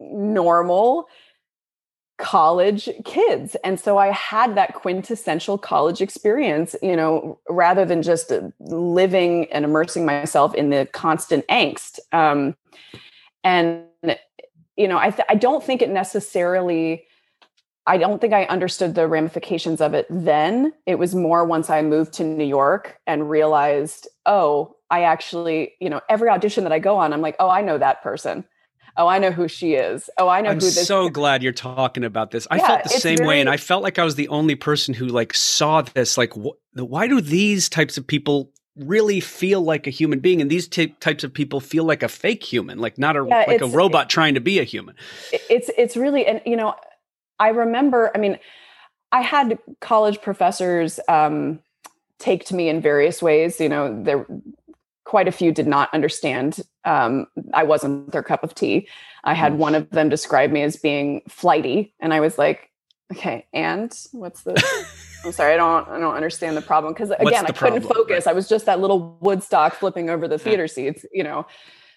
[0.00, 1.08] normal
[2.20, 3.56] college kids.
[3.64, 8.30] And so I had that quintessential college experience, you know, rather than just
[8.60, 11.98] living and immersing myself in the constant angst.
[12.12, 12.54] Um,
[13.42, 13.84] and,
[14.76, 17.06] you know, I, th- I don't think it necessarily,
[17.86, 20.74] I don't think I understood the ramifications of it then.
[20.86, 25.88] It was more once I moved to New York and realized, oh, I actually, you
[25.88, 28.44] know, every audition that I go on, I'm like, oh, I know that person
[29.00, 30.10] oh, I know who she is.
[30.18, 30.76] Oh, I know who this is.
[30.76, 30.88] I'm who this.
[30.88, 32.46] so glad you're talking about this.
[32.50, 33.28] I yeah, felt the same very...
[33.28, 36.18] way, and I felt like I was the only person who like saw this.
[36.18, 40.50] Like, wh- why do these types of people really feel like a human being, and
[40.50, 43.62] these t- types of people feel like a fake human, like not a yeah, like
[43.62, 44.94] a robot it, trying to be a human?
[45.32, 46.74] It's it's really, and you know,
[47.38, 48.10] I remember.
[48.14, 48.38] I mean,
[49.10, 51.00] I had college professors.
[51.08, 51.60] Um,
[52.18, 54.26] take to me in various ways you know there
[55.10, 56.60] quite a few did not understand.
[56.84, 58.88] Um, I wasn't their cup of tea.
[59.24, 62.70] I had one of them describe me as being flighty, and I was like,
[63.12, 64.52] Okay, and what's the?
[65.24, 68.06] I'm sorry, I don't I don't understand the problem because again, I couldn't problem?
[68.06, 68.26] focus.
[68.26, 71.46] I was just that little Woodstock flipping over the theater seats, you know.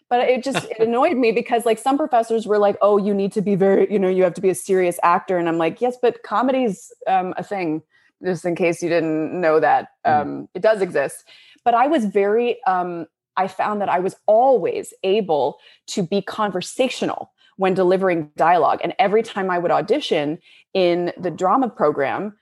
[0.09, 3.31] But it just it annoyed me because like some professors were like, "Oh, you need
[3.33, 5.81] to be very, you know, you have to be a serious actor," and I'm like,
[5.81, 7.83] "Yes, but comedy's um, a thing."
[8.23, 10.21] Just in case you didn't know that, mm.
[10.21, 10.47] um, mm.
[10.53, 11.25] it does exist.
[11.65, 17.31] But I was very um, I found that I was always able to be conversational
[17.57, 18.79] when delivering dialogue.
[18.83, 20.39] And every time I would audition
[20.73, 22.35] in the drama program,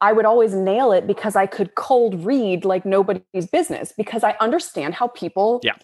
[0.00, 4.36] I would always nail it because I could cold read like nobody's business because I
[4.40, 5.76] understand how people yeah.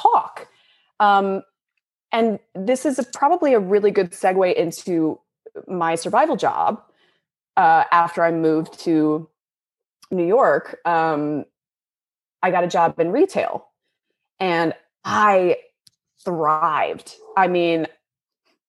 [0.00, 0.48] talk.
[1.00, 1.42] Um,
[2.12, 5.18] and this is a, probably a really good segue into
[5.66, 6.80] my survival job
[7.56, 9.28] uh, after I moved to
[10.12, 10.78] New York.
[10.84, 11.44] Um,
[12.44, 13.68] I got a job in retail
[14.38, 15.56] and I
[16.26, 17.16] thrived.
[17.38, 17.86] I mean,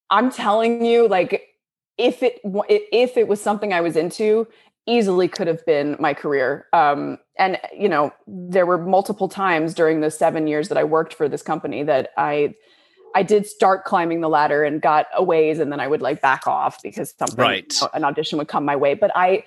[0.09, 1.49] I'm telling you, like,
[1.97, 4.47] if it if it was something I was into,
[4.85, 6.67] easily could have been my career.
[6.71, 11.13] Um, and you know, there were multiple times during the seven years that I worked
[11.13, 12.55] for this company that I
[13.13, 16.21] I did start climbing the ladder and got a ways, and then I would like
[16.21, 17.73] back off because something right.
[17.93, 18.93] an audition would come my way.
[18.93, 19.43] But I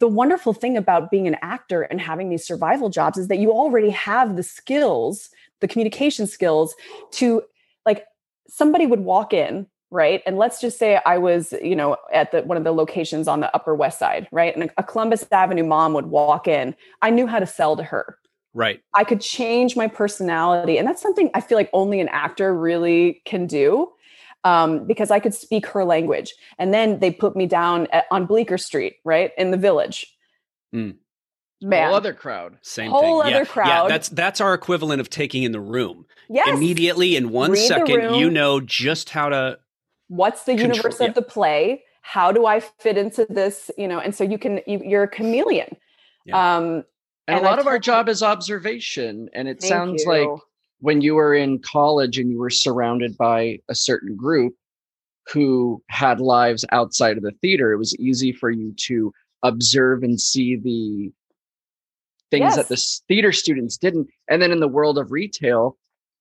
[0.00, 3.52] the wonderful thing about being an actor and having these survival jobs is that you
[3.52, 6.74] already have the skills, the communication skills
[7.12, 7.42] to
[7.86, 8.06] like
[8.48, 10.22] somebody would walk in, right?
[10.26, 13.40] And let's just say I was, you know, at the one of the locations on
[13.40, 14.56] the Upper West Side, right?
[14.56, 16.74] And a Columbus Avenue mom would walk in.
[17.02, 18.16] I knew how to sell to her.
[18.54, 18.82] Right.
[18.94, 20.78] I could change my personality.
[20.78, 23.92] And that's something I feel like only an actor really can do
[24.44, 26.34] um, because I could speak her language.
[26.58, 30.06] And then they put me down at, on Bleecker Street, right in the village.
[30.74, 30.96] Mm.
[31.62, 31.88] Man.
[31.88, 32.56] Whole other crowd.
[32.62, 33.34] Same Whole thing.
[33.34, 33.50] other yeah.
[33.50, 33.68] crowd.
[33.68, 36.06] Yeah, that's that's our equivalent of taking in the room.
[36.30, 36.48] Yes.
[36.48, 39.58] Immediately in one Read second, you know just how to.
[40.08, 41.08] What's the control, universe yeah.
[41.08, 41.84] of the play?
[42.00, 43.70] How do I fit into this?
[43.76, 45.76] You know, and so you can you, are a chameleon.
[46.24, 46.56] Yeah.
[46.56, 46.84] Um, and,
[47.28, 50.08] and a lot I of our job is observation, and it sounds you.
[50.08, 50.40] like
[50.80, 54.54] when you were in college and you were surrounded by a certain group
[55.32, 59.12] who had lives outside of the theater, it was easy for you to
[59.42, 61.12] observe and see the
[62.30, 62.56] things yes.
[62.56, 64.08] that the theater students didn't.
[64.28, 65.76] And then in the world of retail,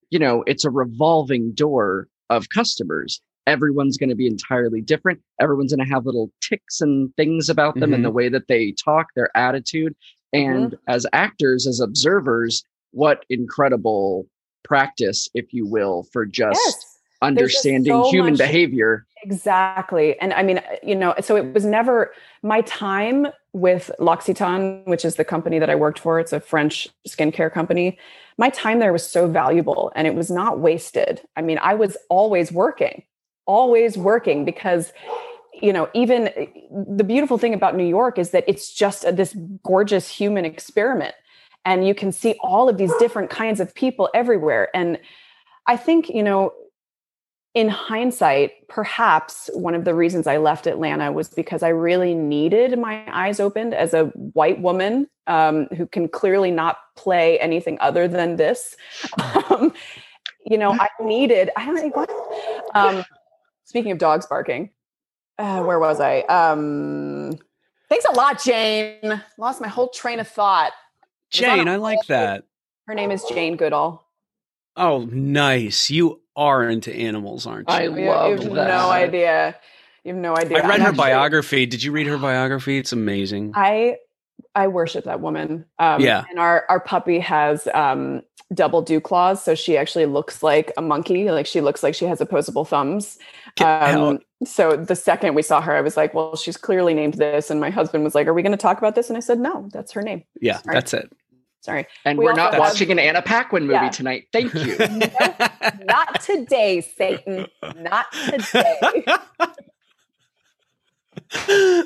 [0.10, 3.22] you know, it's a revolving door of customers.
[3.48, 5.22] Everyone's going to be entirely different.
[5.40, 7.94] Everyone's going to have little ticks and things about them mm-hmm.
[7.96, 9.96] and the way that they talk, their attitude.
[10.34, 10.92] And mm-hmm.
[10.92, 14.28] as actors, as observers, what incredible
[14.64, 17.00] practice, if you will, for just yes.
[17.22, 19.06] understanding just so human much, behavior.
[19.24, 20.20] Exactly.
[20.20, 25.04] And I mean, uh, you know, so it was never my time with L'Occitane, which
[25.04, 26.20] is the company that I worked for.
[26.20, 27.98] It's a French skincare company.
[28.38, 31.22] My time there was so valuable and it was not wasted.
[31.36, 33.04] I mean, I was always working,
[33.46, 34.94] always working because
[35.62, 36.46] you know even uh,
[36.96, 41.16] the beautiful thing about new york is that it's just a, this gorgeous human experiment
[41.70, 44.70] and you can see all of these different kinds of people everywhere.
[44.74, 45.00] And
[45.68, 46.52] i think you know
[47.54, 52.78] in hindsight perhaps one of the reasons i left atlanta was because i really needed
[52.78, 54.06] my eyes opened as a
[54.40, 58.76] white woman um, who can clearly not play anything other than this.
[59.52, 59.74] Um,
[60.46, 62.10] you know i needed i don't know what?
[62.74, 63.04] Um,
[63.66, 64.70] speaking of dogs barking
[65.38, 66.22] uh, where was i?
[66.22, 67.38] Um,
[67.90, 69.22] thanks a lot jane.
[69.38, 70.74] Lost my whole train of thought
[71.32, 72.46] Jane, I like that.
[72.88, 74.06] Her name is Jane Goodall.
[74.76, 75.90] Oh, nice.
[75.90, 77.76] You are into animals, aren't you?
[77.76, 78.68] I love you have that.
[78.68, 79.56] No idea.
[80.04, 80.58] You have no idea.
[80.58, 81.66] I read I'm her biography.
[81.66, 82.78] Did you read her biography?
[82.78, 83.52] It's amazing.
[83.56, 83.98] I
[84.56, 85.66] I worship that woman.
[85.78, 86.24] Um, yeah.
[86.30, 88.22] And our our puppy has um,
[88.54, 91.30] double dew claws, so she actually looks like a monkey.
[91.30, 93.20] Like she looks like she has opposable thumbs.
[93.62, 97.50] Um, so the second we saw her, I was like, "Well, she's clearly named this."
[97.50, 99.40] And my husband was like, "Are we going to talk about this?" And I said,
[99.40, 100.76] "No, that's her name." Yeah, Sorry.
[100.76, 101.12] that's it.
[101.62, 101.86] Sorry.
[102.06, 103.90] And we are not have, watching an Anna Paquin movie yeah.
[103.90, 104.28] tonight.
[104.32, 104.78] Thank you.
[104.80, 105.10] no,
[105.84, 107.48] not today, Satan.
[107.78, 109.06] Not today.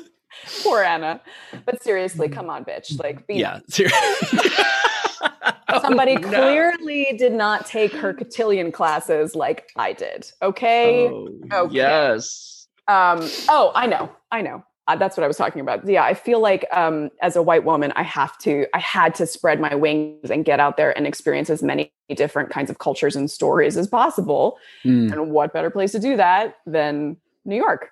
[0.62, 1.20] Poor Anna.
[1.64, 2.98] But seriously, come on, bitch.
[2.98, 3.60] Like, be yeah.
[3.68, 4.38] Seriously.
[5.80, 6.28] Somebody oh, no.
[6.28, 10.30] clearly did not take her cotillion classes like I did.
[10.42, 11.08] Okay.
[11.08, 11.74] Oh, okay.
[11.74, 12.68] Yes.
[12.86, 14.10] Um, oh, I know.
[14.30, 15.86] I know uh, that's what I was talking about.
[15.88, 19.26] Yeah, I feel like um, as a white woman, I have to, I had to
[19.26, 23.16] spread my wings and get out there and experience as many different kinds of cultures
[23.16, 24.58] and stories as possible.
[24.84, 25.12] Mm.
[25.12, 27.16] And what better place to do that than
[27.46, 27.90] New York?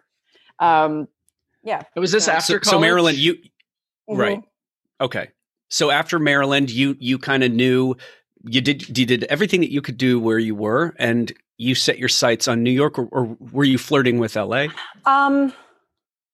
[0.58, 1.08] Um,
[1.62, 1.82] yeah.
[1.94, 2.66] It was this after so, college?
[2.70, 4.16] So Maryland, you mm-hmm.
[4.16, 4.42] right?
[5.00, 5.28] Okay.
[5.70, 7.96] So after Maryland, you you kind of knew
[8.44, 11.98] you did you did everything that you could do where you were, and you set
[11.98, 14.66] your sights on New York, or, or were you flirting with LA?
[15.06, 15.52] Um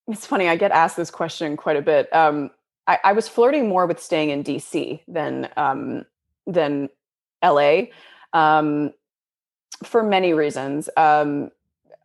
[0.09, 0.49] it's funny.
[0.49, 2.13] I get asked this question quite a bit.
[2.15, 2.49] Um,
[2.87, 6.03] I, I, was flirting more with staying in DC than um,
[6.47, 6.89] than
[7.43, 7.83] LA
[8.33, 8.91] um,
[9.83, 10.89] for many reasons.
[10.97, 11.51] Um,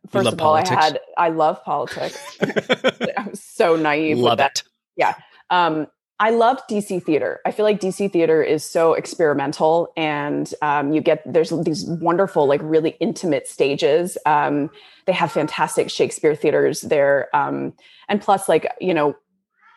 [0.09, 2.37] first of all, I had I love politics.
[2.41, 4.17] I was so naive.
[4.17, 4.63] Love it.
[4.95, 5.15] Yeah.
[5.49, 5.87] Um,
[6.17, 7.41] I love DC theater.
[7.45, 12.47] I feel like DC theater is so experimental, and um, you get there's these wonderful,
[12.47, 14.17] like really intimate stages.
[14.25, 14.69] Um,
[15.07, 17.73] they have fantastic Shakespeare theaters there, um,
[18.07, 19.15] and plus, like you know,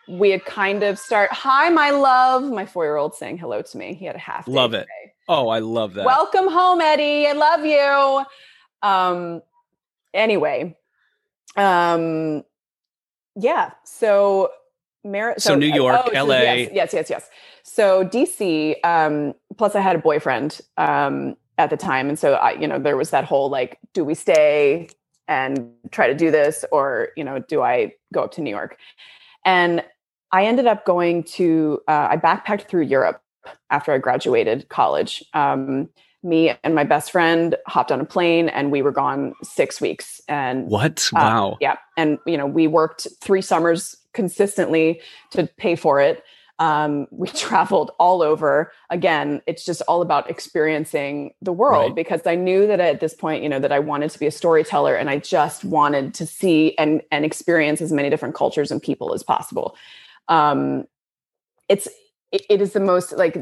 [0.07, 1.29] we had kind of start.
[1.33, 2.43] Hi, my love.
[2.43, 3.93] My four year old saying hello to me.
[3.93, 4.47] He had a half.
[4.47, 4.81] Love it.
[4.81, 5.13] Today.
[5.27, 6.05] Oh, I love that.
[6.05, 7.27] Welcome home, Eddie.
[7.27, 8.25] I love you.
[8.89, 9.41] Um.
[10.13, 10.77] Anyway,
[11.55, 12.43] um,
[13.35, 13.71] yeah.
[13.83, 14.51] So
[15.03, 16.39] Mar- so, so, New York, oh, LA.
[16.39, 17.29] yes, yes, yes, yes.
[17.63, 18.75] So DC.
[18.83, 22.79] Um, plus, I had a boyfriend um, at the time, and so I, you know,
[22.79, 24.89] there was that whole like, do we stay
[25.27, 28.77] and try to do this, or you know, do I go up to New York?
[29.45, 29.83] And
[30.31, 31.79] I ended up going to.
[31.87, 33.21] Uh, I backpacked through Europe
[33.69, 35.23] after I graduated college.
[35.33, 35.89] Um,
[36.23, 40.21] me and my best friend hopped on a plane and we were gone six weeks
[40.27, 41.09] and what?
[41.15, 41.57] uh, wow.
[41.61, 45.01] yeah and you know we worked three summers consistently
[45.31, 46.23] to pay for it.
[46.57, 48.71] Um, we traveled all over.
[48.89, 51.95] Again it's just all about experiencing the world right.
[51.95, 54.31] because i knew that at this point you know that i wanted to be a
[54.31, 58.81] storyteller and i just wanted to see and and experience as many different cultures and
[58.81, 59.75] people as possible.
[60.27, 60.85] Um,
[61.69, 61.87] it's
[62.31, 63.37] it, it is the most like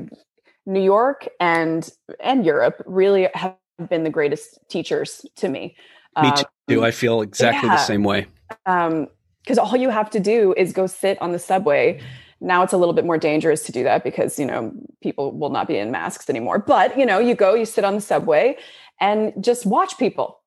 [0.67, 3.55] New York and and Europe really have
[3.89, 5.75] been the greatest teachers to me.
[6.21, 6.31] Me
[6.67, 6.79] too.
[6.79, 7.75] Um, I feel exactly yeah.
[7.75, 8.27] the same way.
[8.65, 9.07] Um,
[9.41, 12.01] because all you have to do is go sit on the subway.
[12.41, 15.49] Now it's a little bit more dangerous to do that because you know people will
[15.49, 16.59] not be in masks anymore.
[16.59, 18.57] But you know, you go, you sit on the subway,
[18.99, 20.41] and just watch people,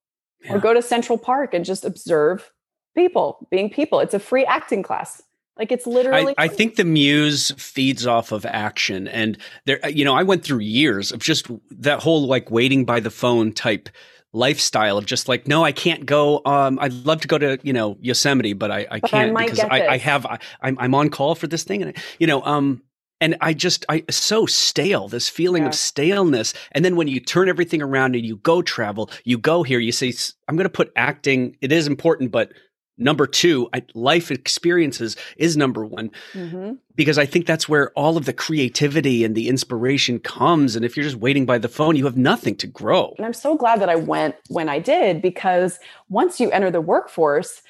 [0.44, 0.54] yeah.
[0.54, 2.52] or go to Central Park and just observe
[2.94, 4.00] people being people.
[4.00, 5.22] It's a free acting class.
[5.60, 6.34] Like it's literally.
[6.38, 10.42] I, I, think the muse feeds off of action, and there, you know, I went
[10.42, 13.90] through years of just that whole like waiting by the phone type
[14.32, 16.40] lifestyle of just like, no, I can't go.
[16.46, 19.60] Um, I'd love to go to you know Yosemite, but I, I can't I because
[19.60, 22.80] I, I, have I, I'm I'm on call for this thing, and you know, um,
[23.20, 25.68] and I just I so stale this feeling yeah.
[25.68, 26.54] of staleness.
[26.72, 29.92] And then when you turn everything around and you go travel, you go here, you
[29.92, 30.14] say,
[30.48, 31.58] I'm going to put acting.
[31.60, 32.52] It is important, but
[33.00, 36.74] number two I, life experiences is number one mm-hmm.
[36.94, 40.76] because i think that's where all of the creativity and the inspiration comes.
[40.76, 43.14] And if you're just waiting by the phone you have nothing to grow.
[43.16, 46.80] And i'm so glad that i went when i did because once you enter the
[46.80, 47.62] workforce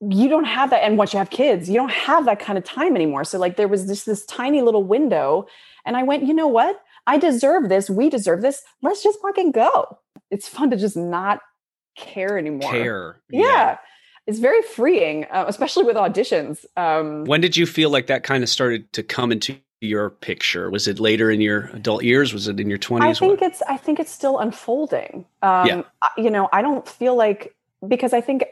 [0.00, 0.84] you don't have that.
[0.84, 3.24] And once you have kids you don't have that kind of time anymore.
[3.24, 5.46] So like there was this this tiny little window
[5.84, 6.82] and i went you know what?
[7.06, 7.88] I deserve this.
[7.88, 8.62] We deserve this.
[8.82, 9.98] Let's just fucking go.
[10.30, 11.40] It's fun to just not
[11.96, 12.70] care anymore.
[12.70, 13.20] Care.
[13.30, 13.40] Yeah.
[13.40, 13.78] yeah
[14.28, 16.66] it's very freeing, uh, especially with auditions.
[16.76, 20.70] Um, when did you feel like that kind of started to come into your picture?
[20.70, 22.34] Was it later in your adult years?
[22.34, 23.16] Was it in your twenties?
[23.16, 23.50] I think what?
[23.50, 23.62] it's.
[23.62, 25.24] I think it's still unfolding.
[25.40, 25.82] Um, yeah.
[26.18, 28.44] You know, I don't feel like because I think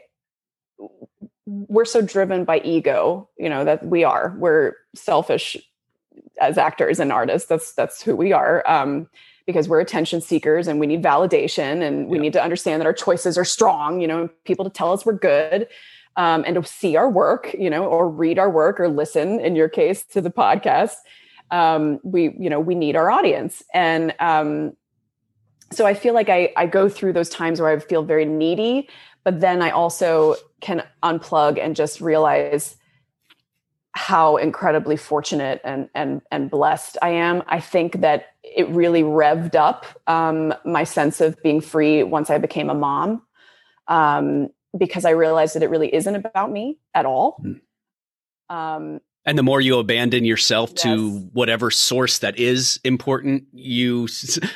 [1.45, 3.29] we're so driven by ego.
[3.37, 4.35] You know that we are.
[4.39, 5.55] We're selfish
[6.41, 7.47] as actors and artists.
[7.47, 8.67] That's that's who we are.
[8.67, 9.07] Um,
[9.47, 12.21] because we're attention seekers and we need validation and we yeah.
[12.21, 15.13] need to understand that our choices are strong, you know, people to tell us we're
[15.13, 15.67] good.
[16.17, 19.55] Um, and to see our work, you know, or read our work or listen, in
[19.55, 20.95] your case, to the podcast.
[21.51, 23.61] Um, we, you know, we need our audience.
[23.71, 24.75] And um,
[25.71, 28.89] so I feel like I, I go through those times where I feel very needy,
[29.23, 32.77] but then I also can unplug and just realize
[33.91, 37.43] how incredibly fortunate and and and blessed I am.
[37.47, 38.27] I think that
[38.57, 43.21] it really revved up um, my sense of being free once I became a mom,
[43.87, 47.41] um, because I realized that it really isn't about me at all.
[47.45, 47.61] Mm.
[48.49, 50.83] Um, and the more you abandon yourself yes.
[50.83, 54.07] to whatever source that is important, you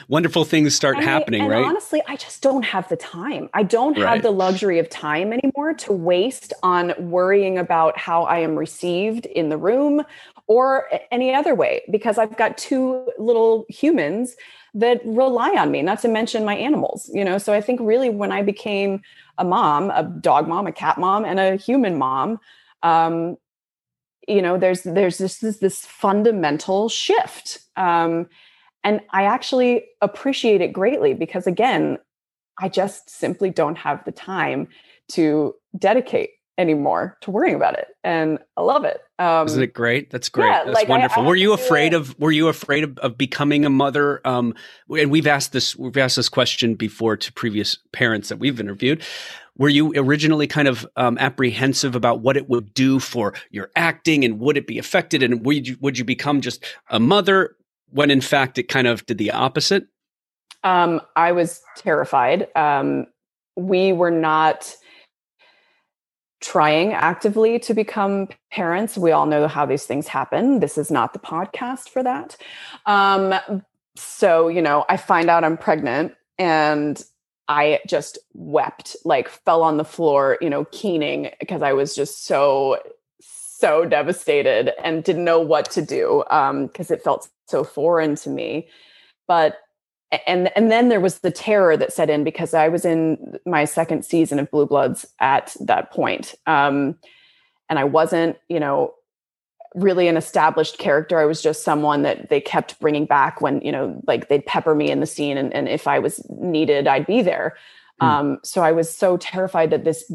[0.08, 1.66] wonderful things start and happening, I, right?
[1.66, 3.50] Honestly, I just don't have the time.
[3.54, 4.14] I don't right.
[4.14, 9.26] have the luxury of time anymore to waste on worrying about how I am received
[9.26, 10.04] in the room
[10.52, 14.36] or any other way because I've got two little humans
[14.74, 17.38] that rely on me, not to mention my animals, you know.
[17.38, 19.02] So I think really when I became
[19.38, 22.38] a mom, a dog mom, a cat mom, and a human mom,
[22.84, 23.38] um,
[24.28, 27.60] you know, there's there's this this, this fundamental shift.
[27.78, 28.28] Um,
[28.84, 31.98] and I actually appreciate it greatly because again,
[32.60, 34.68] I just simply don't have the time
[35.14, 36.32] to dedicate
[36.62, 39.02] anymore to worrying about it and i love it.
[39.20, 40.10] Um, isn't it great?
[40.10, 40.48] That's great.
[40.48, 43.18] yeah, that's like wonderful I, I were you afraid of were you afraid of, of
[43.18, 44.20] becoming a mother?
[44.26, 44.56] Um,
[44.90, 49.04] and we've asked this we've asked this question before to previous parents that we've interviewed.
[49.58, 54.26] Were you originally kind of um, apprehensive about what it would do for your acting
[54.26, 55.22] and would it be affected?
[55.22, 57.56] And would you, would you become just a mother
[57.90, 59.86] when in fact it kind of did the opposite?
[60.64, 62.48] Um, i was terrified.
[62.56, 63.08] Um,
[63.56, 64.74] we were not
[66.42, 68.98] trying actively to become parents.
[68.98, 70.60] We all know how these things happen.
[70.60, 72.36] This is not the podcast for that.
[72.86, 73.36] Um,
[73.98, 77.04] so you know i find out i'm pregnant and
[77.52, 82.26] I just wept, like fell on the floor, you know, keening because I was just
[82.26, 82.78] so,
[83.20, 88.30] so devastated and didn't know what to do because um, it felt so foreign to
[88.30, 88.70] me.
[89.28, 89.58] But
[90.28, 93.66] and and then there was the terror that set in because I was in my
[93.66, 96.96] second season of Blue Bloods at that point, um,
[97.70, 98.94] and I wasn't, you know,
[99.76, 101.20] really an established character.
[101.20, 104.76] I was just someone that they kept bringing back when, you know, like they'd pepper
[104.76, 107.56] me in the scene and, and if I was needed, I'd be there.
[108.02, 108.06] Mm.
[108.06, 110.12] Um, so I was so terrified that this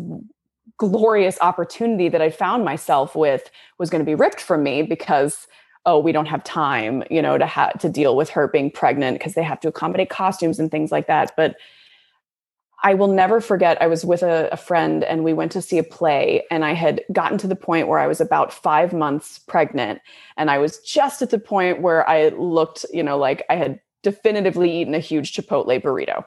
[0.76, 5.46] glorious opportunity that I found myself with was going to be ripped from me because
[5.86, 9.18] oh we don't have time you know to have to deal with her being pregnant
[9.18, 11.56] because they have to accommodate costumes and things like that but
[12.82, 13.80] I will never forget.
[13.80, 16.74] I was with a, a, friend and we went to see a play, and I
[16.74, 20.00] had gotten to the point where I was about five months pregnant.
[20.36, 23.80] And I was just at the point where I looked, you know, like I had
[24.02, 26.24] definitively eaten a huge Chipotle burrito.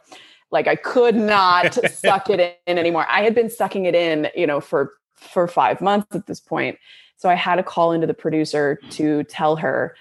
[0.52, 3.06] Like I could not suck it in anymore.
[3.08, 6.78] I had been sucking it in, you know, for for five months at this point.
[7.20, 9.28] So I had to call into the producer to mm-hmm.
[9.30, 9.96] tell her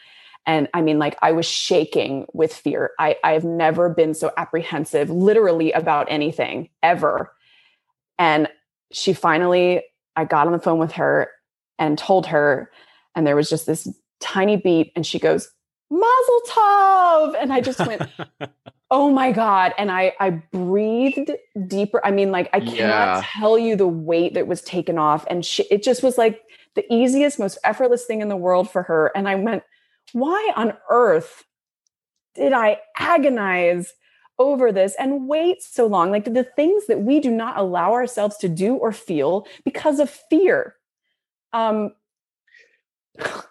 [0.48, 2.92] and I mean, like, I was shaking with fear.
[2.98, 7.34] I, I've never been so apprehensive, literally, about anything ever.
[8.18, 8.48] And
[8.90, 9.82] she finally,
[10.16, 11.30] I got on the phone with her
[11.78, 12.70] and told her,
[13.14, 13.86] and there was just this
[14.20, 14.90] tiny beep.
[14.96, 15.50] and she goes,
[15.90, 17.36] Mazel tov.
[17.38, 18.02] And I just went,
[18.90, 19.74] oh my God.
[19.76, 21.30] And I, I breathed
[21.66, 22.00] deeper.
[22.02, 23.22] I mean, like, I cannot yeah.
[23.22, 25.26] tell you the weight that was taken off.
[25.28, 26.40] And she, it just was like
[26.78, 29.10] the easiest, most effortless thing in the world for her.
[29.16, 29.64] And I went,
[30.12, 31.42] why on earth
[32.36, 33.92] did I agonize
[34.38, 36.12] over this and wait so long?
[36.12, 40.08] Like the things that we do not allow ourselves to do or feel because of
[40.08, 40.76] fear.
[41.52, 41.94] Um,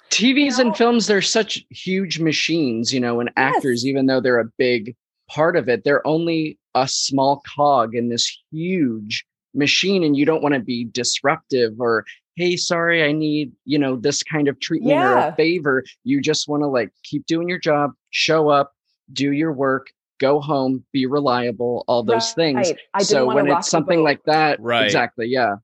[0.10, 0.60] TVs you know?
[0.62, 3.90] and films, they're such huge machines, you know, and actors, yes.
[3.90, 4.96] even though they're a big
[5.30, 10.02] part of it, they're only a small cog in this huge machine.
[10.02, 12.06] And you don't want to be disruptive or
[12.38, 15.28] hey sorry i need you know this kind of treatment yeah.
[15.28, 18.72] or a favor you just want to like keep doing your job show up
[19.12, 19.88] do your work
[20.20, 22.64] go home be reliable all those right.
[22.64, 25.56] things so when it's something like that right exactly yeah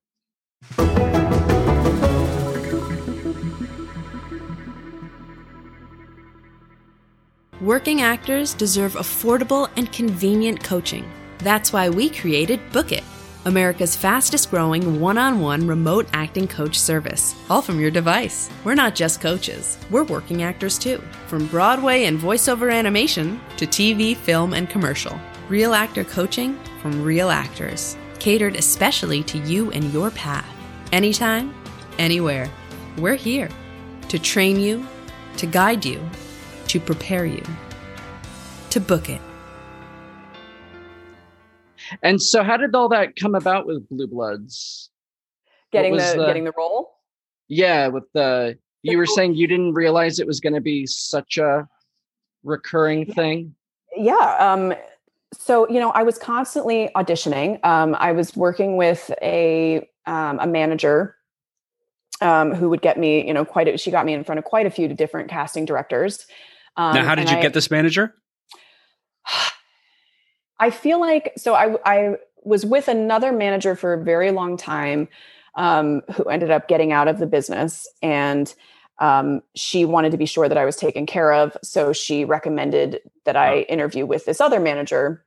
[7.61, 11.09] Working actors deserve affordable and convenient coaching.
[11.37, 13.05] That's why we created Book It
[13.45, 18.49] America's fastest growing one on one remote acting coach service, all from your device.
[18.63, 21.01] We're not just coaches, we're working actors too.
[21.27, 25.19] From Broadway and voiceover animation to TV, film, and commercial.
[25.49, 30.47] Real actor coaching from real actors, catered especially to you and your path.
[30.93, 31.53] Anytime,
[31.99, 32.49] anywhere.
[32.97, 33.49] We're here
[34.07, 34.87] to train you,
[35.37, 36.01] to guide you,
[36.67, 37.43] to prepare you,
[38.69, 39.19] to book it.
[42.01, 44.89] And so, how did all that come about with Blue Bloods?
[45.71, 46.91] Getting the, the, getting the role.
[47.47, 51.37] Yeah, with the you were saying you didn't realize it was going to be such
[51.37, 51.67] a
[52.43, 53.55] recurring thing.
[53.95, 54.37] Yeah.
[54.39, 54.73] Um,
[55.33, 57.63] so you know, I was constantly auditioning.
[57.65, 61.15] Um, I was working with a um, a manager
[62.21, 63.67] um, who would get me, you know, quite.
[63.67, 66.25] A, she got me in front of quite a few different casting directors.
[66.77, 68.15] Um, now, how did you I, get this manager?
[70.63, 75.09] I feel like so I I was with another manager for a very long time
[75.55, 78.53] um, who ended up getting out of the business and
[78.99, 81.57] um, she wanted to be sure that I was taken care of.
[81.63, 85.25] So she recommended that I interview with this other manager,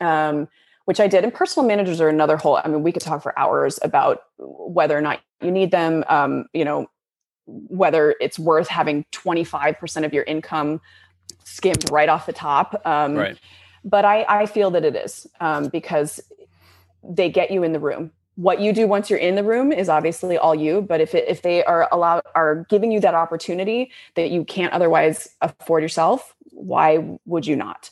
[0.00, 0.46] um,
[0.84, 1.24] which I did.
[1.24, 4.96] And personal managers are another whole, I mean, we could talk for hours about whether
[4.96, 6.88] or not you need them, um, you know,
[7.46, 10.80] whether it's worth having 25% of your income
[11.42, 12.80] skimmed right off the top.
[12.84, 13.38] Um, right
[13.84, 16.20] but I, I feel that it is um, because
[17.02, 18.10] they get you in the room.
[18.36, 20.82] What you do once you're in the room is obviously all you.
[20.82, 24.72] But if it, if they are allowed are giving you that opportunity that you can't
[24.72, 27.90] otherwise afford yourself, why would you not?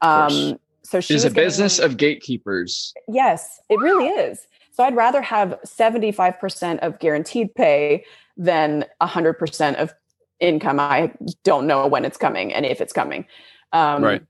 [0.00, 2.94] Um, so she is a business of gatekeepers.
[3.08, 4.46] Yes, it really is.
[4.72, 8.04] So I'd rather have 75% of guaranteed pay
[8.38, 9.92] than 100% of
[10.40, 10.80] income.
[10.80, 11.12] I
[11.44, 13.26] don't know when it's coming and if it's coming.
[13.72, 14.22] Um, right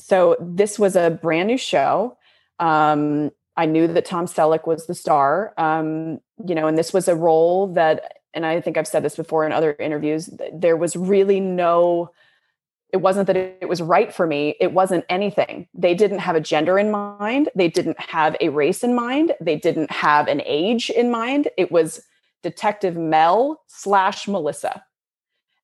[0.00, 2.16] so this was a brand new show.
[2.58, 5.52] Um, I knew that Tom Selleck was the star.
[5.58, 9.16] Um, you know, and this was a role that, and I think I've said this
[9.16, 12.10] before in other interviews, there was really no,
[12.92, 14.56] it wasn't that it was right for me.
[14.60, 15.68] It wasn't anything.
[15.74, 17.50] They didn't have a gender in mind.
[17.54, 19.34] They didn't have a race in mind.
[19.40, 21.48] They didn't have an age in mind.
[21.56, 22.02] It was
[22.42, 24.82] Detective Mel slash Melissa.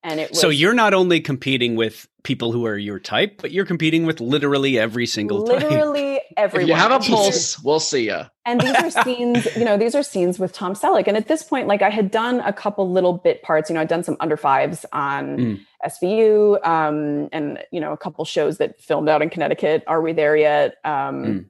[0.07, 3.51] And it was, so you're not only competing with people who are your type, but
[3.51, 6.23] you're competing with literally every single literally type.
[6.37, 6.63] everyone.
[6.63, 8.21] If you have a pulse, we'll see you.
[8.45, 11.09] And these are scenes, you know, these are scenes with Tom Selleck.
[11.09, 13.69] And at this point, like I had done a couple little bit parts.
[13.69, 15.61] You know, I'd done some under fives on mm.
[15.85, 19.83] SVU, um, and you know, a couple shows that filmed out in Connecticut.
[19.89, 20.77] Are we there yet?
[20.85, 21.49] Um,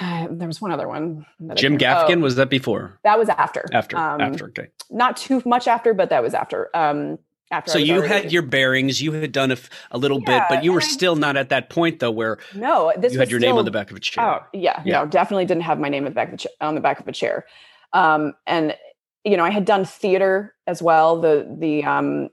[0.00, 0.38] mm.
[0.38, 1.26] there was one other one.
[1.56, 3.00] Jim Gaffigan oh, was that before?
[3.02, 3.64] That was after.
[3.72, 3.96] After.
[3.98, 4.44] Um, after.
[4.46, 4.68] Okay.
[4.90, 6.70] Not too much after, but that was after.
[6.74, 7.18] Um,
[7.52, 9.56] after so you had your bearings you had done a,
[9.92, 10.84] a little yeah, bit but you were I...
[10.84, 13.50] still not at that point though where no this you had your still...
[13.50, 15.88] name on the back of a chair oh yeah, yeah, no definitely didn't have my
[15.88, 17.46] name on the back of, cha- on the back of a chair
[17.92, 18.76] um, and
[19.24, 22.28] you know i had done theater as well the the um,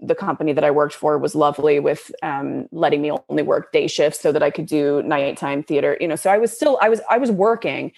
[0.00, 3.86] the company that I worked for was lovely with um, letting me only work day
[3.86, 5.96] shifts so that I could do nighttime theater.
[6.00, 7.92] You know, so I was still I was I was working,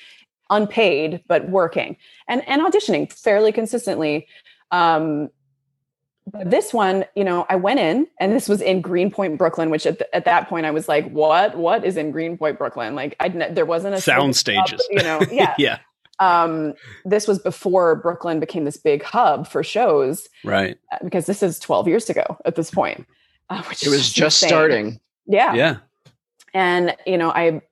[0.51, 4.27] unpaid but working and and auditioning fairly consistently.
[4.71, 5.31] Um,
[6.31, 9.87] but this one, you know, I went in and this was in Greenpoint, Brooklyn, which
[9.87, 12.95] at, the, at that point I was like, what, what is in Greenpoint, Brooklyn?
[12.95, 15.21] Like I, there wasn't a sound stages, you know?
[15.31, 15.55] Yeah.
[15.59, 15.79] yeah.
[16.21, 16.75] Um,
[17.05, 20.29] this was before Brooklyn became this big hub for shows.
[20.43, 20.77] Right.
[20.91, 23.07] Uh, because this is 12 years ago at this point.
[23.51, 24.49] Uh, it was just insane.
[24.49, 25.01] starting.
[25.27, 25.55] Yeah.
[25.55, 25.77] Yeah.
[26.55, 27.63] And, you know, I,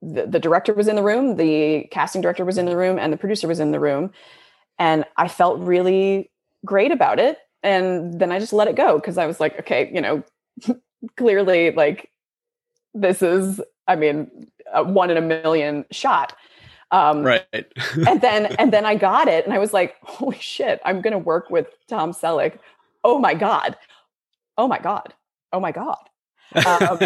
[0.00, 3.12] the, the director was in the room, the casting director was in the room, and
[3.12, 4.12] the producer was in the room.
[4.78, 6.30] And I felt really
[6.64, 9.90] great about it and then I just let it go because I was like, okay,
[9.92, 10.22] you know,
[11.16, 12.10] clearly like
[12.94, 16.34] this is, I mean, a one in a million shot.
[16.92, 17.44] Um, right.
[18.06, 21.18] and then and then I got it, and I was like, holy shit, I'm gonna
[21.18, 22.58] work with Tom Selleck.
[23.04, 23.76] Oh my god.
[24.58, 25.14] Oh my god.
[25.52, 25.98] Oh my god.
[26.66, 26.98] Um,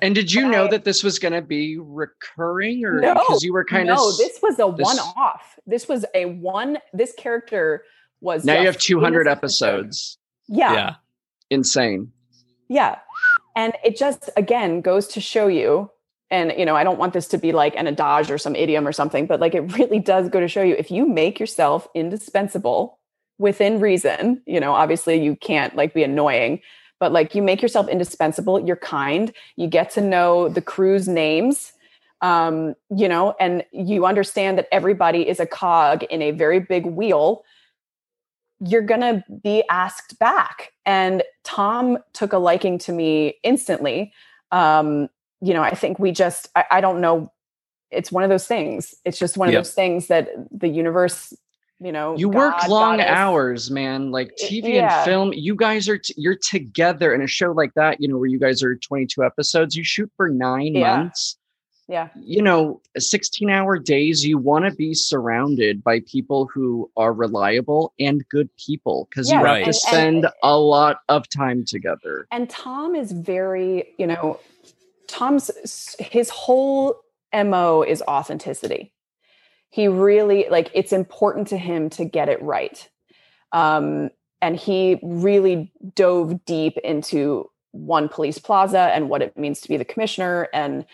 [0.00, 3.42] and did you know I, that this was going to be recurring or no, because
[3.42, 7.12] you were kind of no this was a this, one-off this was a one this
[7.18, 7.84] character
[8.20, 10.18] was now you have 200 episodes.
[10.48, 10.72] Yeah.
[10.72, 10.94] Yeah.
[11.50, 12.12] Insane.
[12.68, 12.98] Yeah.
[13.54, 15.90] And it just again goes to show you
[16.30, 18.86] and you know, I don't want this to be like an adage or some idiom
[18.86, 21.88] or something, but like it really does go to show you if you make yourself
[21.94, 22.98] indispensable
[23.38, 26.60] within reason, you know, obviously you can't like be annoying,
[26.98, 31.72] but like you make yourself indispensable, you're kind, you get to know the crew's names,
[32.22, 36.86] um, you know, and you understand that everybody is a cog in a very big
[36.86, 37.44] wheel
[38.60, 40.72] you're going to be asked back.
[40.84, 44.12] And Tom took a liking to me instantly.
[44.50, 45.08] Um,
[45.40, 47.32] you know, I think we just, I, I, don't know.
[47.90, 48.94] It's one of those things.
[49.04, 49.64] It's just one of yep.
[49.64, 51.32] those things that the universe,
[51.80, 54.10] you know, you God, work long goddess, hours, man.
[54.10, 54.96] Like TV yeah.
[54.96, 58.16] and film, you guys are, t- you're together in a show like that, you know,
[58.16, 60.96] where you guys are 22 episodes, you shoot for nine yeah.
[60.96, 61.36] months
[61.88, 62.08] yeah.
[62.20, 67.92] You know 16 hour days you want to be surrounded by people who are reliable
[68.00, 69.64] and good people because yeah, you have right.
[69.66, 72.26] to spend and, a lot of time together.
[72.32, 74.40] And tom is very you know
[75.06, 75.50] tom's
[76.00, 77.00] his whole
[77.32, 78.92] mo is authenticity.
[79.70, 82.88] He really like it's important to him to get it right.
[83.52, 84.10] Um
[84.42, 89.76] and he really dove deep into one police plaza and what it means to be
[89.76, 90.84] the commissioner and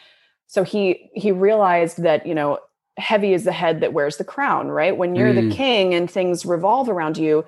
[0.53, 2.59] so he he realized that you know
[2.98, 5.48] heavy is the head that wears the crown right when you're mm.
[5.48, 7.44] the king and things revolve around you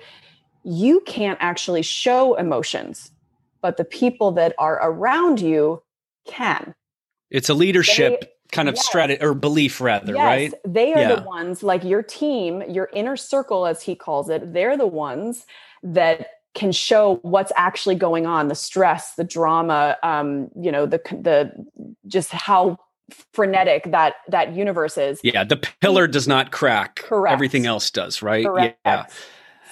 [0.65, 3.13] you can't actually show emotions
[3.61, 5.83] but the people that are around you
[6.27, 6.75] can
[7.31, 8.87] it's a leadership they, kind of yes.
[8.87, 11.15] strategy or belief rather yes, right they are yeah.
[11.15, 15.45] the ones like your team your inner circle as he calls it they're the ones
[15.83, 20.99] that can show what's actually going on the stress the drama um, you know the
[21.11, 21.53] the
[22.07, 22.79] just how
[23.33, 25.21] frenetic that that universe is.
[25.23, 26.97] Yeah, the pillar does not crack.
[26.97, 27.33] Correct.
[27.33, 28.45] Everything else does, right?
[28.45, 28.79] Correct.
[28.85, 29.07] Yeah.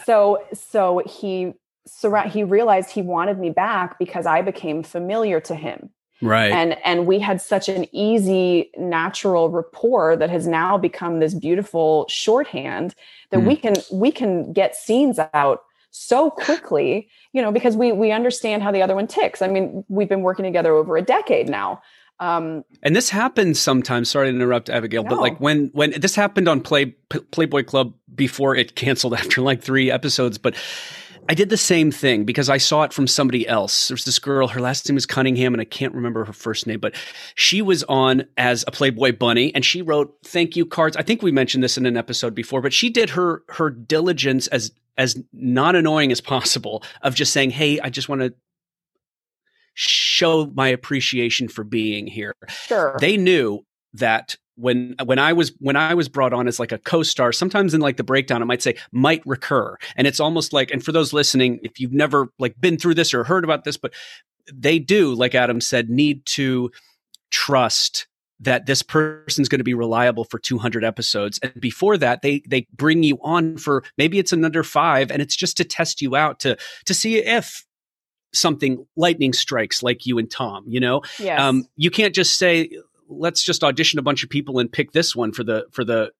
[0.05, 1.55] So so he
[1.87, 5.91] surround he realized he wanted me back because I became familiar to him.
[6.21, 6.53] Right.
[6.53, 12.07] And and we had such an easy natural rapport that has now become this beautiful
[12.09, 12.95] shorthand
[13.31, 13.47] that mm.
[13.47, 18.63] we can we can get scenes out so quickly, you know, because we we understand
[18.63, 19.43] how the other one ticks.
[19.43, 21.83] I mean, we've been working together over a decade now.
[22.23, 24.09] Um, and this happens sometimes.
[24.09, 25.11] Sorry to interrupt, Abigail, no.
[25.11, 29.41] but like when when this happened on Play P- Playboy Club before it canceled after
[29.41, 30.55] like three episodes, but
[31.29, 33.89] I did the same thing because I saw it from somebody else.
[33.89, 36.79] There's this girl, her last name is Cunningham, and I can't remember her first name,
[36.79, 36.95] but
[37.35, 40.97] she was on as a Playboy bunny and she wrote thank you cards.
[40.97, 44.47] I think we mentioned this in an episode before, but she did her her diligence
[44.47, 48.33] as as not annoying as possible of just saying, Hey, I just want to
[49.75, 52.35] show my appreciation for being here.
[52.49, 52.97] Sure.
[53.01, 53.65] They knew
[53.95, 57.75] that when when I was when I was brought on as like a co-star, sometimes
[57.75, 60.71] in like the breakdown, it might say might recur, and it's almost like.
[60.71, 63.77] And for those listening, if you've never like been through this or heard about this,
[63.77, 63.93] but
[64.53, 66.71] they do, like Adam said, need to
[67.31, 68.07] trust
[68.41, 72.67] that this person's going to be reliable for 200 episodes and before that they they
[72.75, 76.41] bring you on for maybe it's another 5 and it's just to test you out
[76.41, 77.65] to to see if
[78.33, 81.41] something lightning strikes like you and Tom you know yes.
[81.41, 82.71] um you can't just say
[83.09, 86.11] let's just audition a bunch of people and pick this one for the for the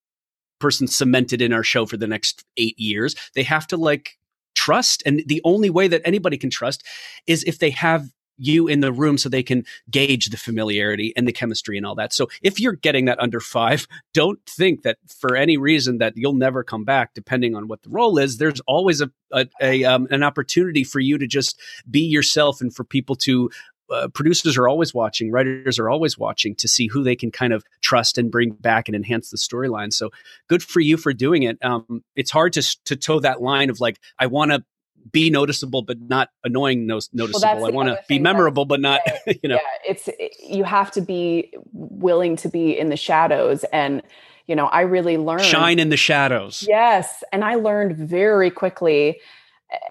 [0.63, 3.17] person cemented in our show for the next eight years.
[3.35, 4.17] They have to like
[4.55, 6.87] trust, and the only way that anybody can trust
[7.27, 8.09] is if they have
[8.39, 11.95] you in the room so they can gauge the familiarity and the chemistry and all
[11.95, 12.13] that.
[12.13, 16.35] So if you're getting that under five, don't think that for any reason that you'll
[16.35, 18.39] never come back, depending on what the role is.
[18.39, 21.59] There's always a, a, a um, an opportunity for you to just
[21.91, 23.51] be yourself and for people to
[23.93, 27.53] uh, producers are always watching, writers are always watching to see who they can kind
[27.53, 29.93] of trust and bring back and enhance the storyline.
[29.93, 30.11] So
[30.49, 31.59] good for you for doing it.
[31.63, 34.65] Um, it's hard to to toe that line of like I want to
[35.11, 37.57] be noticeable but not annoying no- noticeable.
[37.57, 39.57] Well, I want to be memorable but not you know.
[39.57, 44.03] Yeah, it's it, you have to be willing to be in the shadows and
[44.49, 46.65] you know, I really learned shine in the shadows.
[46.69, 49.21] Yes, and I learned very quickly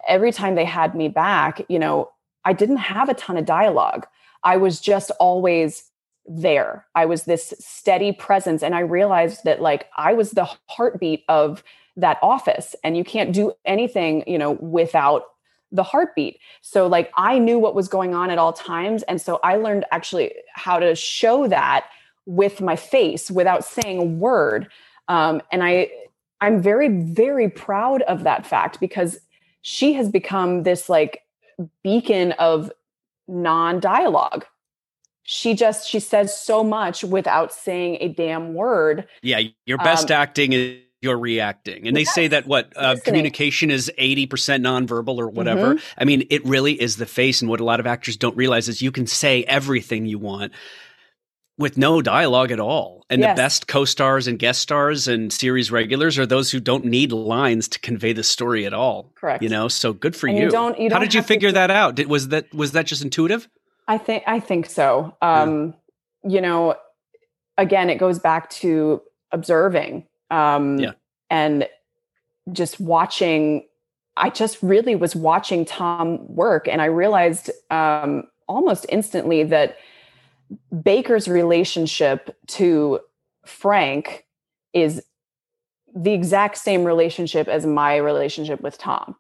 [0.08, 2.12] every time they had me back, you know,
[2.46, 4.08] I didn't have a ton of dialogue.
[4.44, 5.92] I was just always
[6.26, 6.86] there.
[6.96, 8.64] I was this steady presence.
[8.64, 11.64] And I realized that like I was the heartbeat of
[11.96, 15.24] that office and you can't do anything, you know, without
[15.72, 16.40] the heartbeat.
[16.62, 19.04] So like I knew what was going on at all times.
[19.04, 21.88] And so I learned actually how to show that
[22.26, 24.68] with my face without saying a word.
[25.08, 25.90] Um, and I,
[26.40, 29.20] I'm very, very proud of that fact because
[29.62, 31.22] she has become this like
[31.84, 32.72] beacon of
[33.28, 34.46] non-dialogue
[35.24, 40.18] she just she says so much without saying a damn word yeah your best um,
[40.18, 44.28] acting is you're reacting and they yes, say that what uh, communication is 80%
[44.62, 45.94] nonverbal or whatever mm-hmm.
[45.98, 48.70] i mean it really is the face and what a lot of actors don't realize
[48.70, 50.54] is you can say everything you want
[51.62, 53.06] with no dialogue at all.
[53.10, 53.36] And yes.
[53.36, 57.68] the best co-stars and guest stars and series regulars are those who don't need lines
[57.70, 59.14] to convey the story at all.
[59.16, 59.44] Correct.
[59.44, 60.44] You know, so good for you.
[60.44, 60.50] you.
[60.50, 61.96] don't, you don't How did you figure that out?
[61.96, 63.48] Did, was that was that just intuitive?
[63.88, 65.16] I think I think so.
[65.22, 65.76] Um,
[66.24, 66.32] yeah.
[66.32, 66.76] you know,
[67.58, 70.08] again, it goes back to observing.
[70.32, 70.92] Um, yeah.
[71.30, 71.68] and
[72.52, 73.66] just watching
[74.18, 79.78] I just really was watching Tom work and I realized um, almost instantly that
[80.84, 83.00] Baker's relationship to
[83.46, 84.26] Frank
[84.74, 85.04] is
[85.96, 89.16] the exact same relationship as my relationship with Tom.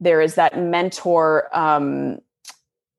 [0.00, 1.48] There is that mentor.
[1.56, 2.18] Um,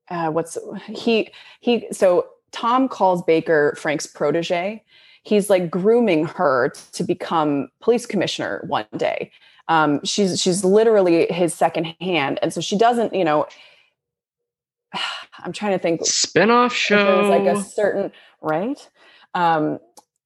[0.10, 0.58] uh, what's
[0.88, 1.32] he?
[1.60, 4.84] He so Tom calls Baker Frank's protege.
[5.28, 9.30] He's like grooming her to become police commissioner one day.
[9.68, 13.46] Um, she's she's literally his second hand, and so she doesn't, you know,
[15.40, 17.28] I'm trying to think spinoff show.
[17.30, 18.90] like a certain right.
[19.34, 19.80] Um,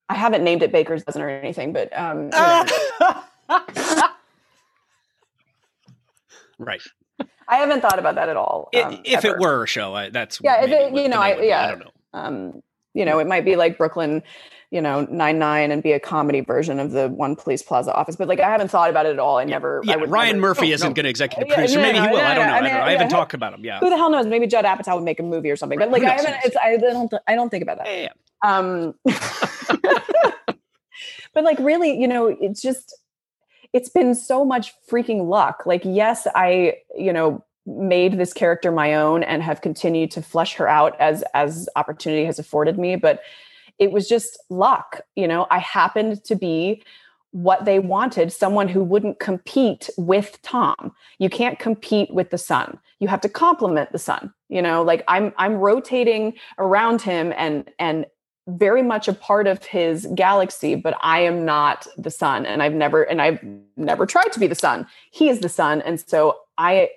[0.08, 2.30] I haven't named it Baker's Dozen or anything, but um,
[6.60, 6.82] right.
[7.48, 8.70] I haven't thought about that at all.
[8.76, 9.36] Um, if ever.
[9.36, 10.64] it were a show, I, that's yeah.
[10.64, 11.64] If it, you know, I yeah.
[11.64, 11.92] I don't know.
[12.14, 12.62] Um,
[12.94, 14.24] you know, it might be like Brooklyn
[14.72, 18.16] you know, nine nine and be a comedy version of the One Police Plaza office.
[18.16, 19.38] But like, I haven't thought about it at all.
[19.38, 19.82] I never.
[19.84, 20.94] Yeah, I Ryan never, Murphy isn't no.
[20.94, 21.80] going to executive producer.
[21.80, 22.22] Yeah, Maybe no, he will.
[22.22, 22.54] I don't know.
[22.54, 23.66] I, mean, I, I haven't talked about him.
[23.66, 23.80] Yeah.
[23.80, 24.26] Who the hell knows?
[24.28, 25.78] Maybe Judd Apatow would make a movie or something.
[25.78, 26.36] But like, I haven't.
[26.46, 27.14] It's I don't.
[27.28, 27.88] I don't think about that.
[27.88, 28.14] Yeah.
[28.42, 28.96] Um.
[31.34, 32.98] but like, really, you know, it's just.
[33.74, 35.64] It's been so much freaking luck.
[35.66, 40.56] Like, yes, I, you know, made this character my own and have continued to flesh
[40.56, 43.22] her out as as opportunity has afforded me but
[43.82, 45.02] it was just luck.
[45.16, 46.84] You know, I happened to be
[47.32, 50.94] what they wanted someone who wouldn't compete with Tom.
[51.18, 52.78] You can't compete with the sun.
[53.00, 54.32] You have to complement the sun.
[54.50, 58.06] You know, like I'm I'm rotating around him and and
[58.48, 62.74] very much a part of his galaxy, but I am not the sun and I've
[62.74, 63.44] never and I've
[63.78, 64.86] never tried to be the sun.
[65.10, 66.90] He is the sun and so I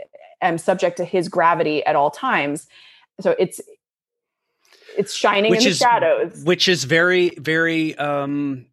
[0.48, 2.66] am subject to his gravity at all times.
[3.20, 3.60] So it's
[4.96, 8.66] it's shining which in is, the shadows which is very very um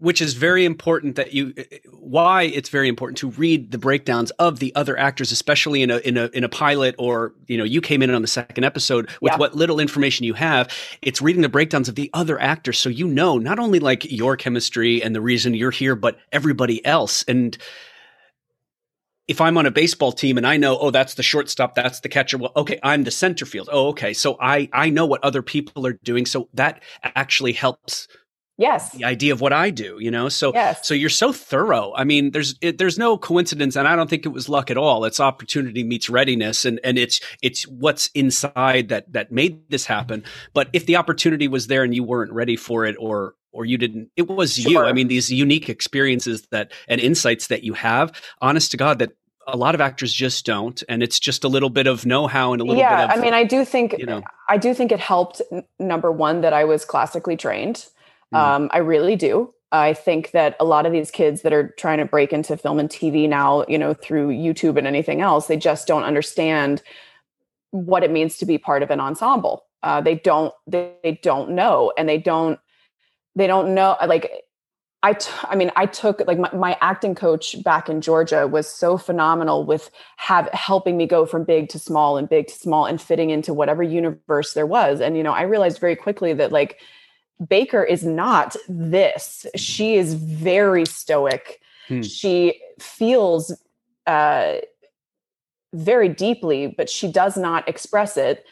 [0.00, 3.78] which is very important that you eh, eh, why it's very important to read the
[3.78, 7.58] breakdowns of the other actors especially in a in a in a pilot or you
[7.58, 9.36] know you came in on the second episode with yeah.
[9.36, 10.72] what little information you have
[11.02, 14.36] it's reading the breakdowns of the other actors so you know not only like your
[14.36, 17.58] chemistry and the reason you're here but everybody else and
[19.28, 22.08] if I'm on a baseball team and I know, oh, that's the shortstop, that's the
[22.08, 22.38] catcher.
[22.38, 23.68] Well, okay, I'm the center field.
[23.70, 24.12] Oh, okay.
[24.14, 26.26] So I I know what other people are doing.
[26.26, 28.08] So that actually helps
[28.58, 30.86] yes the idea of what i do you know so yes.
[30.86, 34.26] so you're so thorough i mean there's it, there's no coincidence and i don't think
[34.26, 38.88] it was luck at all it's opportunity meets readiness and and it's it's what's inside
[38.88, 40.24] that that made this happen
[40.54, 43.78] but if the opportunity was there and you weren't ready for it or or you
[43.78, 44.70] didn't it was sure.
[44.70, 48.98] you i mean these unique experiences that and insights that you have honest to god
[48.98, 49.10] that
[49.46, 52.60] a lot of actors just don't and it's just a little bit of know-how and
[52.60, 54.92] a little yeah, bit of i mean i do think you know i do think
[54.92, 55.40] it helped
[55.78, 57.86] number one that i was classically trained
[58.32, 58.38] Mm.
[58.38, 59.52] Um, I really do.
[59.70, 62.78] I think that a lot of these kids that are trying to break into film
[62.78, 66.82] and TV now, you know, through YouTube and anything else, they just don't understand
[67.70, 69.64] what it means to be part of an ensemble.
[69.82, 70.52] Uh, they don't.
[70.66, 72.58] They, they don't know, and they don't.
[73.38, 73.96] They don't know.
[74.06, 74.44] Like,
[75.00, 75.12] I.
[75.12, 78.98] T- I mean, I took like my, my acting coach back in Georgia was so
[78.98, 83.00] phenomenal with have helping me go from big to small and big to small and
[83.00, 85.00] fitting into whatever universe there was.
[85.00, 86.80] And you know, I realized very quickly that like
[87.46, 89.46] Baker is not this.
[89.54, 91.60] She is very stoic.
[91.86, 92.02] Hmm.
[92.02, 93.56] She feels
[94.08, 94.54] uh,
[95.72, 98.44] very deeply, but she does not express it.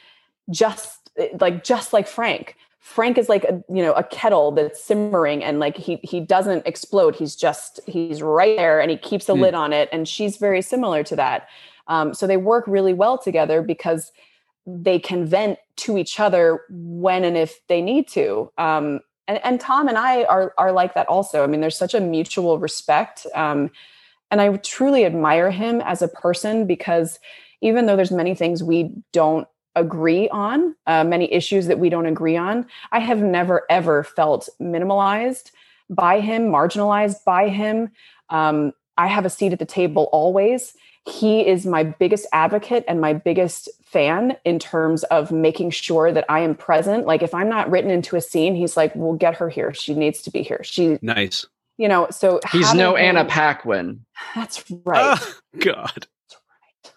[0.49, 1.11] Just
[1.41, 2.55] like just like Frank.
[2.87, 6.65] Frank is like a you know a kettle that's simmering and like he he doesn't
[6.69, 7.17] explode.
[7.17, 9.41] He's just he's right there and he keeps a hmm.
[9.41, 9.89] lid on it.
[9.91, 11.49] And she's very similar to that.
[11.89, 14.13] Um, so they work really well together because
[14.67, 18.53] they can vent to each other when and if they need to.
[18.57, 21.43] Um, and, and Tom and I are are like that also.
[21.43, 23.69] I mean, there's such a mutual respect, um,
[24.31, 27.19] and I truly admire him as a person because
[27.61, 32.07] even though there's many things we don't agree on, uh, many issues that we don't
[32.07, 35.53] agree on, I have never ever felt minimalized
[35.89, 37.91] by him, marginalized by him.
[38.31, 40.75] Um, I have a seat at the table always
[41.09, 46.25] he is my biggest advocate and my biggest fan in terms of making sure that
[46.29, 47.07] I am present.
[47.07, 49.73] Like if I'm not written into a scene, he's like, "We'll get her here.
[49.73, 51.47] She needs to be here." She nice.
[51.79, 54.05] You know, so he's no him, Anna Paquin.
[54.35, 55.19] That's right.
[55.21, 55.93] Oh, God.
[55.95, 56.37] That's
[56.85, 56.95] right.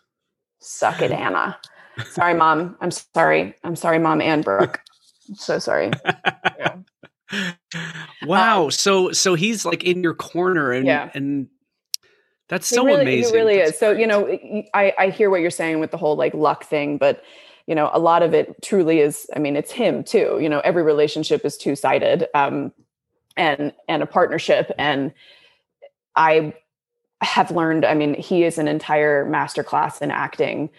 [0.59, 1.59] Suck it, Anna.
[2.06, 2.78] Sorry, mom.
[2.82, 3.56] I'm sorry.
[3.64, 4.82] I'm sorry, mom and Brooke.
[5.28, 5.91] I'm so sorry.
[6.06, 6.76] yeah.
[8.26, 8.66] Wow.
[8.66, 11.12] Um, so so he's like in your corner and yeah.
[11.14, 11.47] and
[12.50, 13.34] that's so really, amazing.
[13.34, 13.78] It really is.
[13.78, 14.28] So, you know,
[14.74, 17.24] I, I hear what you're saying with the whole like luck thing, but
[17.68, 20.39] you know, a lot of it truly is, I mean, it's him too.
[20.41, 22.74] You know, every relationship is two sided um,
[23.38, 24.72] and, and a partnership.
[24.80, 25.14] And
[26.16, 26.56] I
[27.22, 30.72] have learned, I mean, he is an entire masterclass in acting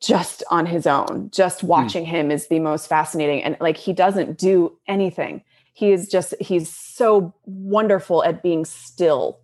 [0.00, 1.30] just on his own.
[1.32, 1.66] Just hmm.
[1.68, 2.08] watching mm.
[2.08, 3.42] him is the most fascinating.
[3.42, 5.42] And like, he doesn't do anything.
[5.72, 9.40] He is just, he's so wonderful at being still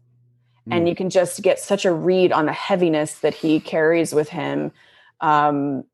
[0.70, 0.88] and mm.
[0.88, 4.72] you can just get such a read on the heaviness that he carries with him
[5.20, 5.84] um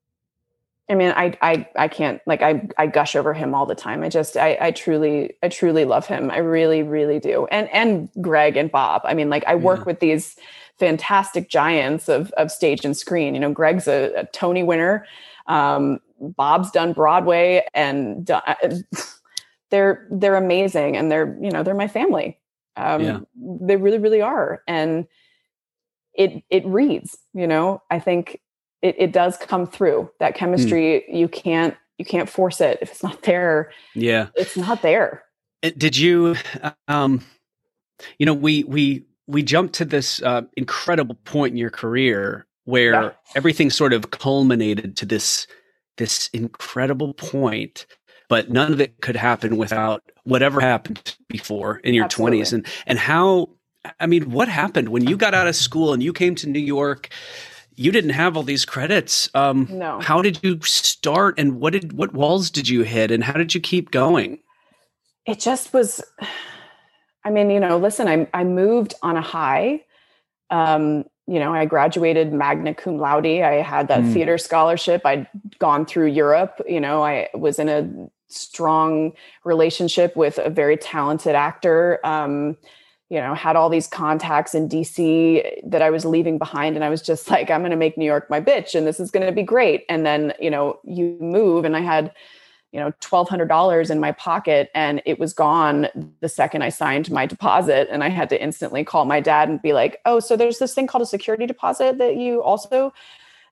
[0.89, 4.03] i mean i i i can't like i i gush over him all the time
[4.03, 8.09] i just i i truly i truly love him i really really do and and
[8.21, 9.85] greg and bob i mean like i work yeah.
[9.85, 10.37] with these
[10.81, 15.07] fantastic giants of of stage and screen you know greg's a, a tony winner
[15.47, 18.43] um bob's done broadway and done,
[19.71, 22.41] they're they're amazing and they're you know they're my family
[22.77, 23.21] um, yeah.
[23.61, 25.07] They really, really are, and
[26.15, 27.17] it it reads.
[27.35, 28.41] You know, I think
[28.83, 30.39] it, it does come through that hmm.
[30.39, 31.05] chemistry.
[31.11, 31.17] Mm.
[31.17, 33.73] You can't you can't force it if it's not there.
[33.95, 35.25] Yeah, it's not there.
[35.63, 36.37] Did you?
[36.89, 37.23] Um,
[38.19, 42.93] you know, we we we jumped to this uh, incredible point in your career where
[42.93, 43.11] yeah.
[43.35, 45.47] everything sort of culminated to this
[45.97, 47.87] this incredible point
[48.29, 52.41] but none of it could happen without whatever happened before in your Absolutely.
[52.41, 53.49] 20s and and how
[53.99, 56.61] I mean what happened when you got out of school and you came to New
[56.61, 57.09] York
[57.77, 60.01] you didn't have all these credits um no.
[60.01, 63.55] how did you start and what did what walls did you hit and how did
[63.55, 64.39] you keep going
[65.27, 66.03] it just was
[67.25, 69.85] I mean you know listen I I moved on a high
[70.51, 73.25] um you know, I graduated magna cum laude.
[73.25, 74.13] I had that mm.
[74.13, 75.07] theater scholarship.
[75.07, 75.29] I'd
[75.61, 76.61] gone through Europe.
[76.69, 77.89] You know, I was in a
[78.27, 79.13] strong
[79.45, 82.01] relationship with a very talented actor.
[82.03, 82.57] Um,
[83.11, 86.75] you know, had all these contacts in DC that I was leaving behind.
[86.75, 88.99] And I was just like, I'm going to make New York my bitch and this
[88.99, 89.85] is going to be great.
[89.89, 92.13] And then, you know, you move and I had,
[92.73, 95.89] you know, $1,200 in my pocket and it was gone
[96.21, 97.89] the second I signed my deposit.
[97.91, 100.73] And I had to instantly call my dad and be like, oh, so there's this
[100.73, 102.93] thing called a security deposit that you also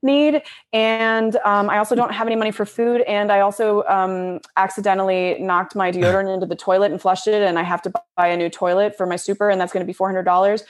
[0.03, 0.43] need.
[0.73, 3.01] And um, I also don't have any money for food.
[3.03, 7.43] And I also um, accidentally knocked my deodorant into the toilet and flushed it.
[7.43, 9.51] And I have to buy a new toilet for my super.
[9.51, 10.63] And that's going to be $400.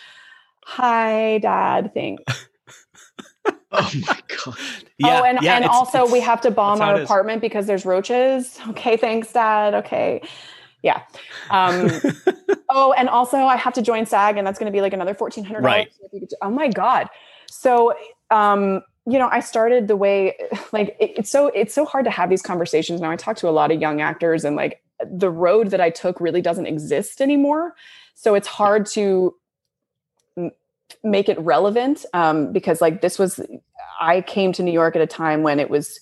[0.65, 1.93] Hi, dad.
[1.93, 2.48] Thanks.
[3.73, 4.57] Oh my god!
[5.01, 7.67] Yeah, oh, and, yeah, and it's, also it's, we have to bomb our apartment because
[7.67, 8.59] there's roaches.
[8.71, 9.75] Okay, thanks, Dad.
[9.75, 10.23] Okay,
[10.83, 11.03] yeah.
[11.51, 11.89] Um,
[12.69, 15.15] oh, and also I have to join SAG, and that's going to be like another
[15.15, 15.87] fourteen hundred dollars.
[16.13, 16.33] Right.
[16.43, 17.09] Oh my god!
[17.49, 17.95] So,
[18.31, 20.35] um, you know, I started the way
[20.73, 23.11] like it, it's so it's so hard to have these conversations now.
[23.11, 26.21] I talk to a lot of young actors, and like the road that I took
[26.21, 27.75] really doesn't exist anymore.
[28.15, 29.35] So it's hard to
[31.05, 33.41] make it relevant um, because like this was
[34.01, 36.01] i came to new york at a time when it was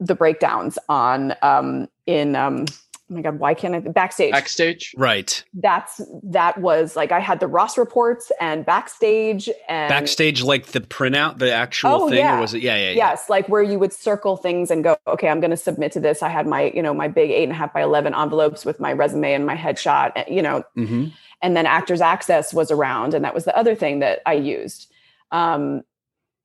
[0.00, 2.64] the breakdowns on um, in um,
[3.10, 4.32] oh my god why can't i backstage.
[4.32, 4.94] Backstage?
[4.96, 5.44] Right.
[5.54, 10.80] That's that was like i had the ross reports and backstage and backstage like the
[10.80, 12.38] printout the actual oh, thing yeah.
[12.38, 12.96] or was it yeah, yeah, yeah.
[12.96, 16.00] Yes like where you would circle things and go okay i'm going to submit to
[16.00, 16.22] this.
[16.22, 18.80] I had my you know my big eight and a half by 11 envelopes with
[18.80, 20.64] my resume and my headshot eh, you know.
[20.76, 21.08] Mm-hmm
[21.42, 24.92] and then actors access was around and that was the other thing that i used.
[25.32, 25.82] Um,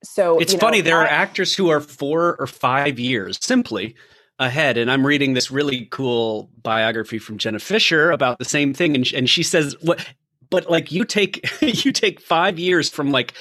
[0.04, 3.96] so it's funny know, there I, are actors who are four or five years simply
[4.38, 8.94] ahead and i'm reading this really cool biography from jenna Fischer about the same thing
[8.94, 10.06] and, and she says what
[10.50, 13.32] but like you take you take five years from like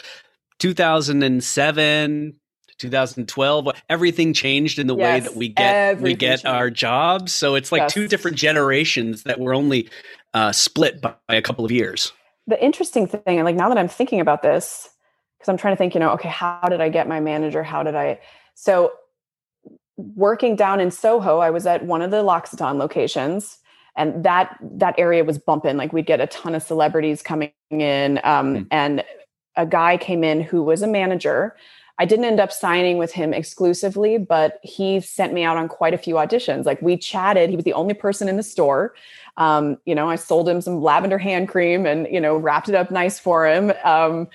[0.59, 2.33] 2007
[2.79, 6.45] 2012 everything changed in the yes, way that we get we get changed.
[6.45, 7.93] our jobs so it's like yes.
[7.93, 9.89] two different generations that were only
[10.33, 12.11] uh, split by, by a couple of years
[12.47, 14.89] the interesting thing and like now that i'm thinking about this
[15.37, 17.83] because i'm trying to think you know okay how did i get my manager how
[17.83, 18.19] did i
[18.53, 18.91] so
[19.97, 23.59] working down in soho i was at one of the l'occitane locations
[23.95, 28.19] and that that area was bumping like we'd get a ton of celebrities coming in
[28.23, 28.67] um, mm.
[28.71, 29.03] and
[29.55, 31.55] a guy came in who was a manager
[31.97, 35.93] I didn't end up signing with him exclusively, but he sent me out on quite
[35.93, 36.65] a few auditions.
[36.65, 38.93] Like we chatted, he was the only person in the store.
[39.37, 42.75] Um, you know, I sold him some lavender hand cream and, you know, wrapped it
[42.75, 43.71] up nice for him.
[43.83, 44.27] Um,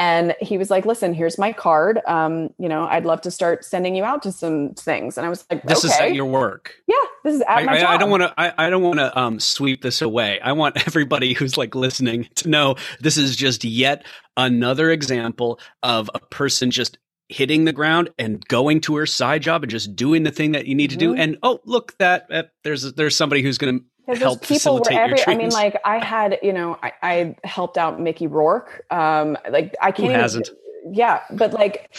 [0.00, 2.00] and he was like, listen, here's my card.
[2.06, 5.18] Um, you know, I'd love to start sending you out to some things.
[5.18, 5.92] And I was like, this okay.
[5.92, 6.74] is at your work.
[6.86, 6.94] Yeah,
[7.24, 7.90] this is at I, my I, job.
[7.90, 10.38] I don't want to, I, I, don't want to um, sweep this away.
[10.40, 14.04] I want everybody who's like listening to know this is just yet
[14.36, 16.96] another example of a person just
[17.28, 20.66] hitting the ground and going to her side job and just doing the thing that
[20.66, 21.12] you need to do.
[21.12, 21.20] Mm-hmm.
[21.20, 25.24] And oh, look, that uh, there's there's somebody who's going to help facilitate your dreams.
[25.26, 28.84] I mean, like I had, you know, I, I helped out Mickey Rourke.
[28.90, 29.98] Um, like I can't.
[29.98, 30.50] Who even, hasn't?
[30.90, 31.94] Yeah, but like.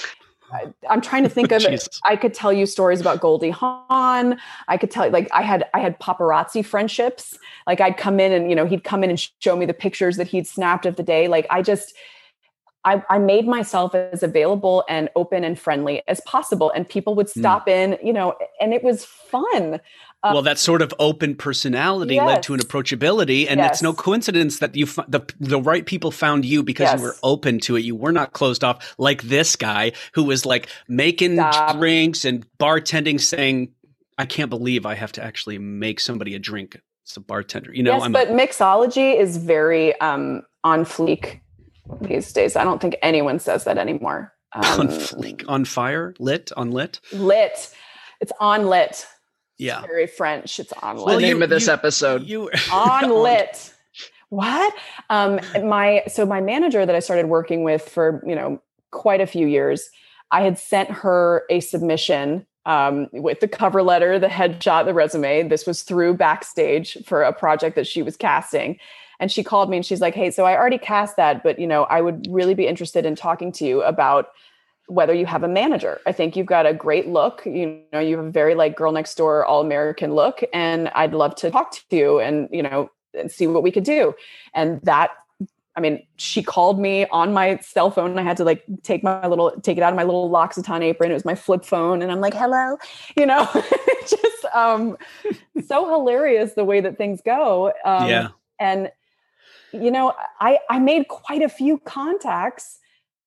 [0.51, 1.87] I, am trying to think of it.
[2.05, 4.39] I could tell you stories about Goldie Hawn.
[4.67, 7.37] I could tell you like I had I had paparazzi friendships.
[7.67, 10.17] Like I'd come in and you know he'd come in and show me the pictures
[10.17, 11.27] that he'd snapped of the day.
[11.27, 11.93] Like I just
[12.85, 17.29] I, I, made myself as available and open and friendly as possible and people would
[17.29, 17.39] hmm.
[17.39, 17.71] stop mm.
[17.73, 19.79] in you know and it was fun
[20.23, 22.27] um, well that sort of open personality yes.
[22.27, 23.71] led to an approachability and yes.
[23.71, 26.99] it's no coincidence that you the, the right people found you because yes.
[26.99, 30.45] you were open to it you were not closed off like this guy who was
[30.45, 31.77] like making Stop.
[31.77, 33.69] drinks and bartending saying
[34.17, 37.83] i can't believe i have to actually make somebody a drink it's a bartender you
[37.83, 41.41] know yes, I'm but a- mixology is very um, on fleek
[42.01, 42.55] these days.
[42.55, 44.33] I don't think anyone says that anymore.
[44.51, 47.71] Um, on fleek, on fire, lit, on lit, lit.
[48.19, 49.05] It's on lit.
[49.59, 50.59] Yeah, it's very French.
[50.59, 51.05] It's on lit.
[51.05, 52.23] Well, the name of this you, episode.
[52.23, 53.71] You on lit.
[54.29, 54.73] What?
[55.11, 58.59] Um, my so my manager that I started working with for you know
[58.89, 59.87] quite a few years.
[60.31, 65.47] I had sent her a submission um, with the cover letter, the headshot, the resume.
[65.47, 68.79] This was through backstage for a project that she was casting
[69.19, 71.67] and she called me and she's like hey so i already cast that but you
[71.67, 74.29] know i would really be interested in talking to you about
[74.87, 78.17] whether you have a manager i think you've got a great look you know you
[78.17, 81.71] have a very like girl next door all american look and i'd love to talk
[81.71, 84.13] to you and you know and see what we could do
[84.53, 85.11] and that
[85.79, 89.01] I mean, she called me on my cell phone and I had to like take
[89.01, 91.09] my little, take it out of my little L'Occitane apron.
[91.09, 92.01] It was my flip phone.
[92.01, 92.77] And I'm like, hello,
[93.15, 93.47] you know,
[94.01, 94.97] just um,
[95.65, 97.71] so hilarious the way that things go.
[97.85, 98.27] Um, yeah.
[98.59, 98.91] And
[99.71, 102.79] you know, I, I made quite a few contacts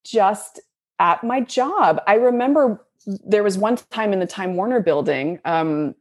[0.05, 0.61] just
[0.99, 2.01] at my job.
[2.07, 5.95] I remember there was one time in the Time Warner building um,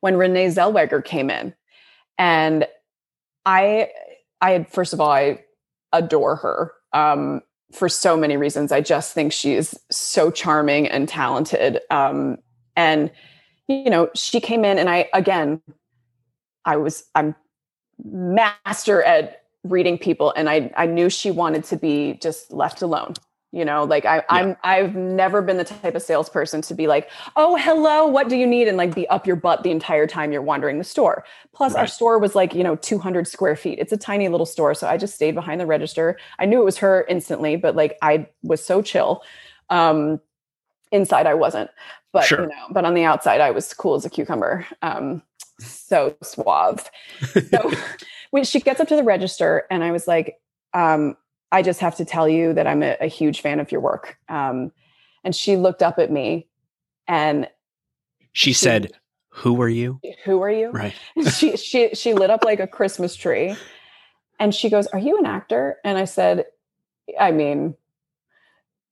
[0.00, 1.54] when Renee Zellweger came in,
[2.18, 2.66] and
[3.46, 3.90] I,
[4.40, 5.44] I had first of all, I
[5.92, 8.72] adore her um, for so many reasons.
[8.72, 12.38] I just think she is so charming and talented, um,
[12.76, 13.10] and
[13.70, 15.62] you know, she came in and I, again,
[16.64, 17.36] I was, I'm
[18.04, 23.14] master at reading people and I, I knew she wanted to be just left alone.
[23.52, 24.22] You know, like I, yeah.
[24.28, 28.36] I'm, I've never been the type of salesperson to be like, oh, hello, what do
[28.36, 28.68] you need?
[28.68, 31.24] And like be up your butt the entire time you're wandering the store.
[31.52, 31.80] Plus, right.
[31.80, 33.80] our store was like, you know, 200 square feet.
[33.80, 34.72] It's a tiny little store.
[34.74, 36.16] So I just stayed behind the register.
[36.38, 39.24] I knew it was her instantly, but like I was so chill.
[39.68, 40.20] Um,
[40.92, 41.70] inside, I wasn't,
[42.12, 42.42] but sure.
[42.42, 44.64] you know, but on the outside, I was cool as a cucumber.
[44.82, 45.22] Um,
[45.60, 46.90] so suave.
[47.50, 47.72] So
[48.30, 50.40] when she gets up to the register, and I was like,
[50.74, 51.16] um,
[51.52, 54.18] I just have to tell you that I'm a, a huge fan of your work.
[54.28, 54.72] Um,
[55.24, 56.46] and she looked up at me
[57.08, 57.48] and
[58.32, 58.92] she, she said,
[59.30, 60.00] Who are you?
[60.24, 60.70] Who are you?
[60.70, 60.94] Right.
[61.34, 63.56] she she she lit up like a Christmas tree.
[64.38, 65.78] And she goes, Are you an actor?
[65.84, 66.46] And I said,
[67.18, 67.74] I mean,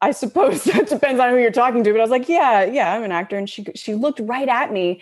[0.01, 1.93] I suppose that depends on who you're talking to.
[1.93, 3.39] But I was like, Yeah, yeah, I'm an actor.
[3.39, 5.01] And she she looked right at me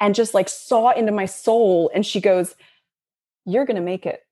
[0.00, 1.90] and just like saw into my soul.
[1.94, 2.54] And she goes,
[3.44, 4.22] You're gonna make it.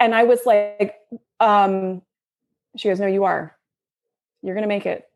[0.00, 0.96] And I was like,
[1.38, 2.02] um,
[2.76, 3.56] she goes, No, you are.
[4.42, 5.08] You're going to make it.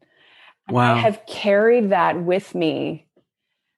[0.68, 0.95] wow.
[0.95, 3.07] I have carried that with me.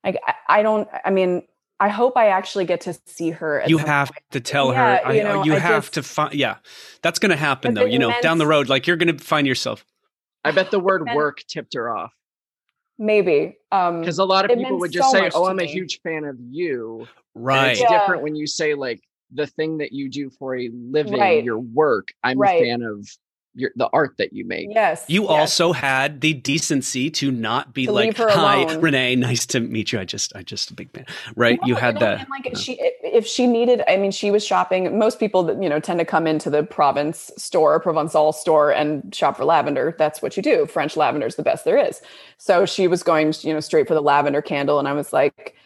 [0.05, 1.43] Like, I, I, don't, I mean,
[1.81, 3.63] I hope I actually get to see her.
[3.67, 4.23] You have point.
[4.33, 5.15] to tell yeah, her.
[5.15, 6.35] You, know, I, you I have just, to find.
[6.35, 6.57] Yeah,
[7.03, 7.85] that's going to happen though.
[7.85, 9.85] You know, down the road, like you're going to find yourself.
[10.45, 12.13] I bet the word work tipped her off.
[12.99, 15.65] Maybe because um, a lot of people would just so say, "Oh, I'm me.
[15.65, 17.71] a huge fan of you." Right.
[17.71, 18.01] it's yeah.
[18.01, 19.01] different when you say like
[19.33, 21.45] the thing that you do for a living, right.
[21.45, 22.09] your work.
[22.25, 22.61] I'm right.
[22.61, 23.09] a fan of
[23.59, 24.69] your the art that you make.
[24.71, 25.05] Yes.
[25.09, 25.31] You yes.
[25.31, 28.81] also had the decency to not be to like, "Hi, alone.
[28.81, 29.99] Renee, nice to meet you.
[29.99, 31.07] I just, I just a big fan."
[31.37, 31.59] Right?
[31.61, 32.29] No, you had that.
[32.31, 32.59] like you know.
[32.59, 34.99] she, if she needed, I mean, she was shopping.
[34.99, 39.15] Most people that you know tend to come into the Provence store, Provençal store, and
[39.15, 39.95] shop for lavender.
[39.99, 40.67] That's what you do.
[40.67, 42.01] French lavender is the best there is.
[42.39, 45.58] So she was going, you know, straight for the lavender candle, and I was like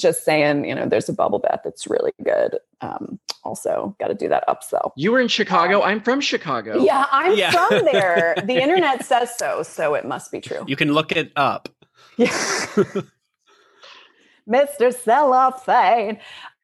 [0.00, 2.58] just saying, you know, there's a bubble bath that's really good.
[2.80, 4.92] Um, also, got to do that upsell.
[4.96, 5.82] You were in Chicago.
[5.82, 6.82] I'm from Chicago.
[6.82, 7.50] Yeah, I'm yeah.
[7.50, 8.34] from there.
[8.44, 10.64] the internet says so, so it must be true.
[10.66, 11.68] You can look it up.
[12.16, 12.28] Yeah.
[14.48, 14.92] Mr.
[14.92, 16.18] Cellophane.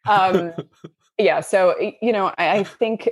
[0.07, 0.53] Um,
[1.19, 3.09] yeah, so you know, I, I think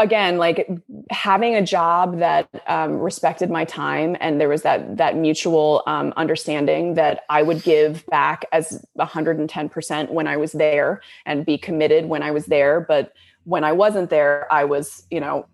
[0.00, 0.66] again like
[1.10, 6.12] having a job that um, respected my time and there was that that mutual um,
[6.16, 12.06] understanding that i would give back as 110% when i was there and be committed
[12.06, 12.80] when i was there.
[12.80, 13.12] But
[13.44, 15.46] when i wasn't there i was you know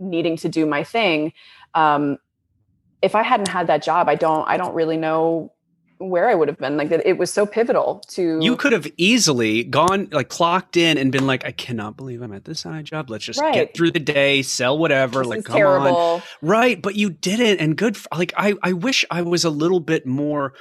[0.00, 1.32] needing to do my thing.
[1.74, 2.18] Um,
[3.00, 5.52] if i hadn't had that job i don't i don't really know
[5.98, 6.76] where I would have been.
[6.76, 8.38] Like that, it was so pivotal to.
[8.40, 12.32] You could have easily gone, like, clocked in and been like, "I cannot believe I'm
[12.32, 13.10] at this side job.
[13.10, 13.54] Let's just right.
[13.54, 15.20] get through the day, sell whatever.
[15.20, 15.96] This like, come terrible.
[15.96, 17.96] on, right?" But you didn't, and good.
[17.96, 20.54] For, like, I, I wish I was a little bit more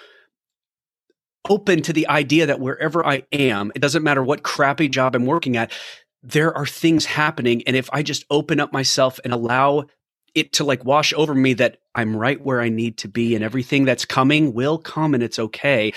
[1.50, 5.26] open to the idea that wherever I am, it doesn't matter what crappy job I'm
[5.26, 5.72] working at.
[6.24, 9.86] There are things happening, and if I just open up myself and allow
[10.38, 13.44] it to like wash over me that I'm right where I need to be and
[13.44, 15.94] everything that's coming will come and it's okay,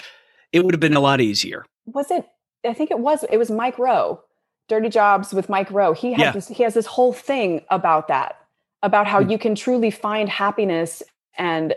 [0.52, 1.66] it would have been a lot easier.
[1.84, 2.26] Was it?
[2.64, 3.24] I think it was.
[3.30, 4.22] It was Mike Rowe,
[4.68, 5.92] Dirty Jobs with Mike Rowe.
[5.92, 6.32] He has yeah.
[6.32, 8.36] this, he has this whole thing about that,
[8.82, 9.30] about how mm-hmm.
[9.30, 11.02] you can truly find happiness
[11.36, 11.74] and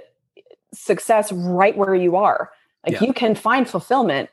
[0.74, 2.50] success right where you are.
[2.86, 3.08] Like yeah.
[3.08, 4.30] you can find fulfillment.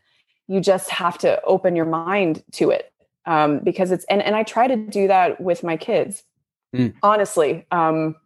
[0.46, 2.92] You just have to open your mind to it.
[3.26, 6.22] Um, because it's and, and I try to do that with my kids
[6.74, 6.94] mm.
[7.02, 7.66] honestly.
[7.70, 8.16] Um,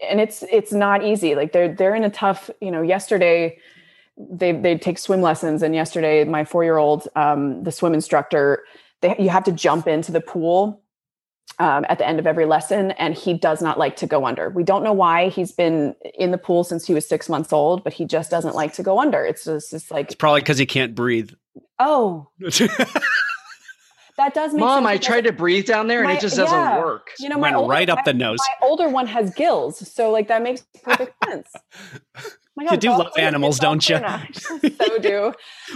[0.00, 1.34] and it's it's not easy.
[1.34, 2.50] Like they're they're in a tough.
[2.60, 3.58] You know, yesterday
[4.18, 8.64] they they take swim lessons, and yesterday my four year old, um, the swim instructor,
[9.00, 10.82] they you have to jump into the pool
[11.58, 14.50] um, at the end of every lesson, and he does not like to go under.
[14.50, 15.28] We don't know why.
[15.28, 18.54] He's been in the pool since he was six months old, but he just doesn't
[18.54, 19.24] like to go under.
[19.24, 21.30] It's just, it's like it's probably because he can't breathe.
[21.78, 22.28] Oh.
[24.16, 26.56] that does make Mom, sense I tried to breathe down there and it just doesn't
[26.56, 26.78] yeah.
[26.78, 27.10] work.
[27.18, 28.38] You know, my older, right up my, the nose.
[28.38, 31.52] My older one has gills, so like that makes perfect sense.
[32.58, 34.00] God, you do love animals, don't you?
[34.32, 35.34] so do.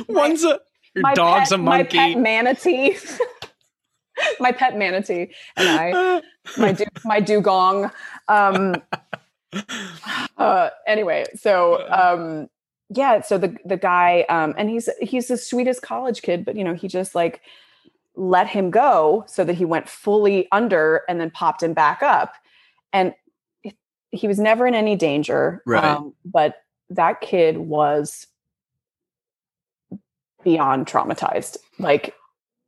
[0.09, 0.61] One's a
[0.95, 1.97] your dog's pet, a monkey.
[1.97, 2.97] My pet manatee.
[4.41, 6.23] my pet manatee and I,
[6.59, 7.91] my du- my dugong.
[8.29, 8.77] Um,
[10.39, 12.49] uh, anyway, so um,
[12.89, 16.65] yeah, so the the guy, um, and he's he's the sweetest college kid, but you
[16.65, 17.41] know, he just like
[18.17, 22.35] let him go so that he went fully under and then popped him back up.
[22.93, 23.15] And
[24.11, 25.63] he was never in any danger.
[25.65, 25.85] Right.
[25.85, 26.57] Um, but
[26.91, 28.27] that kid was
[30.43, 32.15] beyond traumatized, like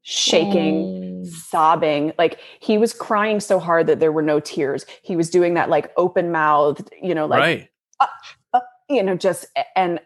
[0.02, 2.12] shaking, sobbing.
[2.18, 4.86] Like he was crying so hard that there were no tears.
[5.02, 7.68] He was doing that like open mouthed, you know, like, right.
[7.98, 8.06] Uh,
[8.54, 10.00] uh, you know, just, and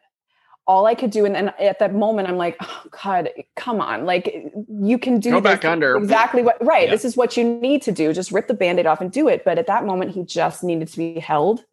[0.66, 1.24] all I could do.
[1.24, 4.04] And, and at that moment, I'm like, oh, God, come on.
[4.04, 5.96] Like, you can do Go back under.
[5.96, 6.86] exactly what, right.
[6.86, 6.90] Yeah.
[6.90, 8.12] This is what you need to do.
[8.12, 9.44] Just rip the band aid off and do it.
[9.44, 11.64] But at that moment, he just needed to be held.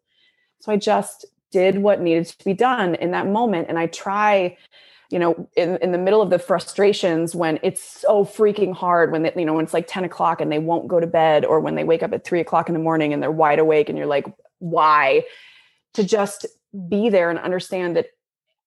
[0.60, 3.68] So I just did what needed to be done in that moment.
[3.68, 4.56] And I try,
[5.10, 9.22] you know, in, in the middle of the frustrations when it's so freaking hard, when
[9.22, 11.60] they, you know, when it's like 10 o'clock and they won't go to bed, or
[11.60, 13.98] when they wake up at three o'clock in the morning and they're wide awake and
[13.98, 14.26] you're like,
[14.60, 15.24] why?
[15.94, 16.46] To just
[16.88, 18.06] be there and understand that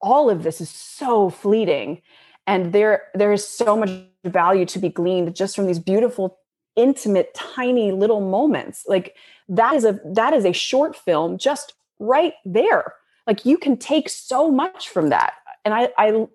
[0.02, 2.02] all of this is so fleeting.
[2.46, 3.90] And there there is so much
[4.24, 6.40] value to be gleaned just from these beautiful
[6.76, 8.86] intimate tiny little moments.
[8.88, 9.16] Like
[9.50, 12.94] that is a that is a short film just right there.
[13.26, 15.34] Like you can take so much from that.
[15.66, 16.28] And i i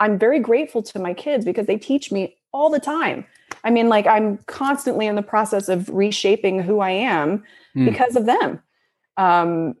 [0.00, 3.24] i'm very grateful to my kids because they teach me all the time.
[3.64, 7.90] I mean like i'm constantly in the process of reshaping who i am mm.
[7.90, 8.62] because of them.
[9.16, 9.74] Um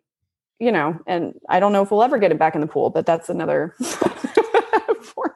[0.62, 2.88] you know, and I don't know if we'll ever get it back in the pool,
[2.88, 3.74] but that's another.
[3.80, 5.34] oh,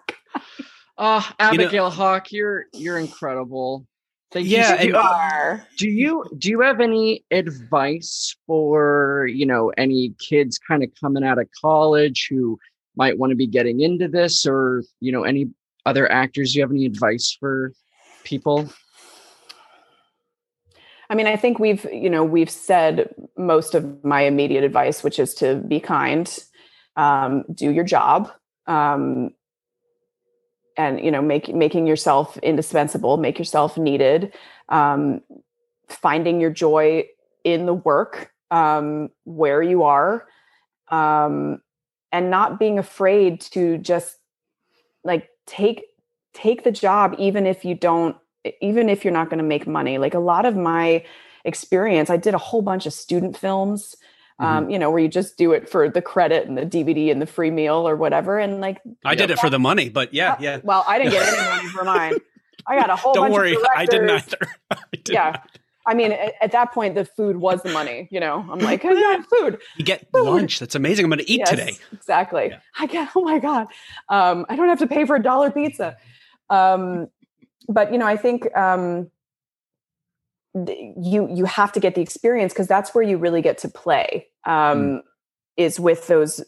[0.98, 3.88] ah, Abigail you know, Hawk, you're you're incredible.
[4.30, 4.94] Thank yeah, you.
[4.96, 5.66] are.
[5.78, 11.24] Do you do you have any advice for you know any kids kind of coming
[11.24, 12.56] out of college who
[12.94, 15.48] might want to be getting into this, or you know any
[15.86, 16.52] other actors?
[16.52, 17.72] Do you have any advice for
[18.22, 18.70] people?
[21.08, 25.18] I mean, I think we've, you know, we've said most of my immediate advice, which
[25.18, 26.36] is to be kind,
[26.96, 28.30] um, do your job,
[28.66, 29.30] um,
[30.76, 34.34] and you know, make making yourself indispensable, make yourself needed,
[34.68, 35.20] um,
[35.88, 37.04] finding your joy
[37.44, 40.26] in the work um, where you are,
[40.88, 41.60] um,
[42.12, 44.16] and not being afraid to just
[45.04, 45.84] like take
[46.34, 48.16] take the job, even if you don't
[48.60, 51.04] even if you're not going to make money like a lot of my
[51.44, 53.96] experience i did a whole bunch of student films
[54.38, 54.70] um, mm-hmm.
[54.70, 57.26] you know, where you just do it for the credit and the DVD and the
[57.26, 58.38] free meal or whatever.
[58.38, 60.60] And like, I did know, it for the money, but yeah, yeah.
[60.62, 62.14] Well, I didn't get any money for mine.
[62.66, 63.14] I got a whole.
[63.14, 64.38] Don't worry, I didn't either.
[64.70, 65.30] I did yeah.
[65.30, 65.58] Not.
[65.88, 68.08] I mean, at, at, that point, the food was the money.
[68.10, 69.58] You know, I'm like, I got food.
[69.76, 70.24] You get food.
[70.24, 70.58] lunch.
[70.58, 71.04] That's amazing.
[71.04, 71.76] I'm going to eat yes, today.
[71.92, 72.48] Exactly.
[72.50, 72.58] Yeah.
[72.76, 73.10] I get.
[73.14, 73.68] Oh my god.
[74.08, 75.96] Um, I don't have to pay for a dollar pizza.
[76.50, 77.08] Um,
[77.68, 79.10] but you know, I think um,
[80.54, 84.28] you you have to get the experience because that's where you really get to play.
[84.44, 85.02] Um, mm.
[85.56, 86.44] Is with those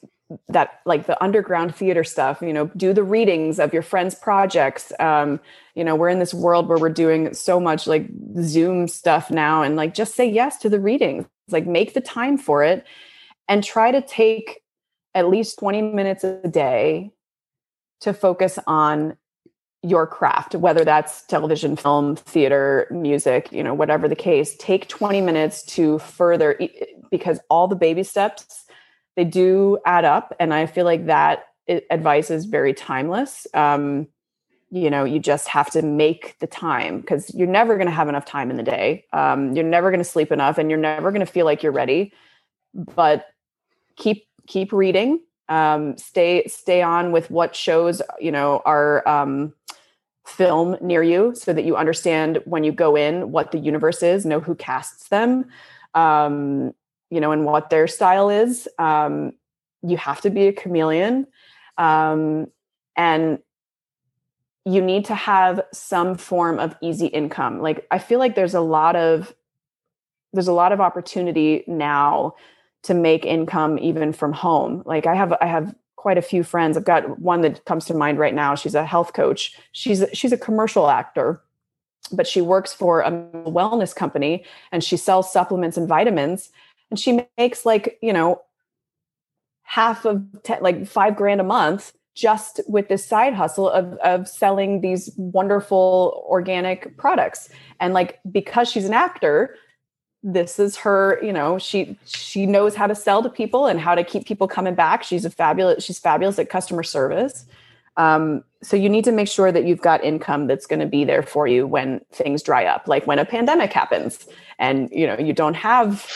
[0.49, 4.93] that like the underground theater stuff you know do the readings of your friends projects
[5.01, 5.41] um
[5.75, 8.07] you know we're in this world where we're doing so much like
[8.43, 12.37] zoom stuff now and like just say yes to the readings like make the time
[12.37, 12.85] for it
[13.49, 14.61] and try to take
[15.15, 17.11] at least 20 minutes a day
[18.01, 19.17] to focus on
[19.83, 25.21] your craft, whether that's television, film, theater, music, you know, whatever the case, take 20
[25.21, 26.59] minutes to further
[27.11, 28.65] because all the baby steps
[29.17, 31.47] they do add up and I feel like that
[31.91, 33.49] advice is very timeless.
[33.53, 34.07] Um,
[34.71, 38.09] you know, you just have to make the time because you're never going to have
[38.09, 39.07] enough time in the day.
[39.13, 41.73] Um, you're never going to sleep enough and you're never going to feel like you're
[41.73, 42.13] ready.
[42.75, 43.27] But
[43.97, 49.55] keep keep reading um, stay stay on with what shows you know are um,
[50.27, 54.27] film near you so that you understand when you go in what the universe is
[54.27, 55.47] know who casts them
[55.95, 56.73] um,
[57.11, 58.69] you know and what their style is.
[58.79, 59.33] Um,
[59.83, 61.27] you have to be a chameleon
[61.77, 62.49] um,
[62.97, 63.39] and
[64.65, 67.61] you need to have some form of easy income.
[67.61, 69.35] Like i feel like there's a lot of
[70.33, 72.35] there's a lot of opportunity now
[72.85, 74.83] to make income even from home.
[74.87, 76.77] Like I have I have quite a few friends.
[76.77, 78.55] I've got one that comes to mind right now.
[78.55, 79.57] She's a health coach.
[79.73, 81.43] She's she's a commercial actor,
[82.13, 86.51] but she works for a wellness company and she sells supplements and vitamins
[86.91, 88.41] and she makes like, you know,
[89.63, 94.27] half of ten, like 5 grand a month just with this side hustle of of
[94.27, 97.49] selling these wonderful organic products.
[97.81, 99.57] And like because she's an actor,
[100.33, 103.95] this is her you know she she knows how to sell to people and how
[103.95, 105.03] to keep people coming back.
[105.03, 107.47] She's a fabulous she's fabulous at customer service.
[107.97, 111.05] Um, so you need to make sure that you've got income that's going to be
[111.05, 114.27] there for you when things dry up like when a pandemic happens
[114.59, 116.07] and you know you don't have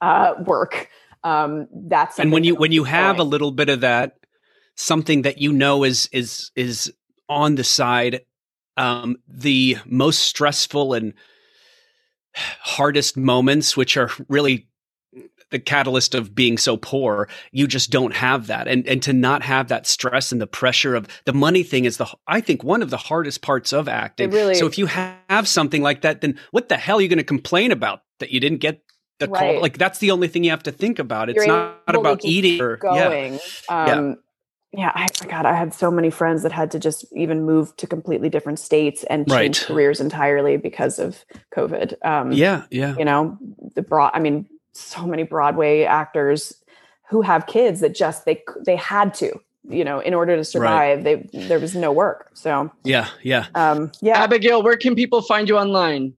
[0.00, 0.88] uh, work.
[1.24, 4.16] Um, that's and when you when you have a little bit of that
[4.76, 6.92] something that you know is is is
[7.28, 8.20] on the side
[8.76, 11.14] um, the most stressful and
[12.60, 14.68] hardest moments, which are really
[15.50, 18.66] the catalyst of being so poor you just don't have that.
[18.66, 21.96] And and to not have that stress and the pressure of the money thing is
[21.96, 24.30] the i think one of the hardest parts of acting.
[24.30, 27.18] Really, so if you have something like that then what the hell are you going
[27.18, 28.82] to complain about that you didn't get
[29.20, 29.38] the right.
[29.38, 31.28] call like that's the only thing you have to think about.
[31.28, 33.38] It's You're not about eating or going yeah.
[33.68, 34.14] um, yeah,
[34.94, 35.46] I forgot.
[35.46, 39.04] I had so many friends that had to just even move to completely different states
[39.04, 39.66] and change right.
[39.66, 41.24] careers entirely because of
[41.54, 41.94] COVID.
[42.04, 42.96] Um, yeah, yeah.
[42.98, 43.38] You know,
[43.74, 44.10] the broad.
[44.14, 46.54] I mean, so many Broadway actors
[47.08, 49.38] who have kids that just they they had to.
[49.66, 51.30] You know, in order to survive, right.
[51.32, 52.30] they there was no work.
[52.34, 54.22] So yeah, yeah, um, yeah.
[54.22, 56.14] Abigail, where can people find you online?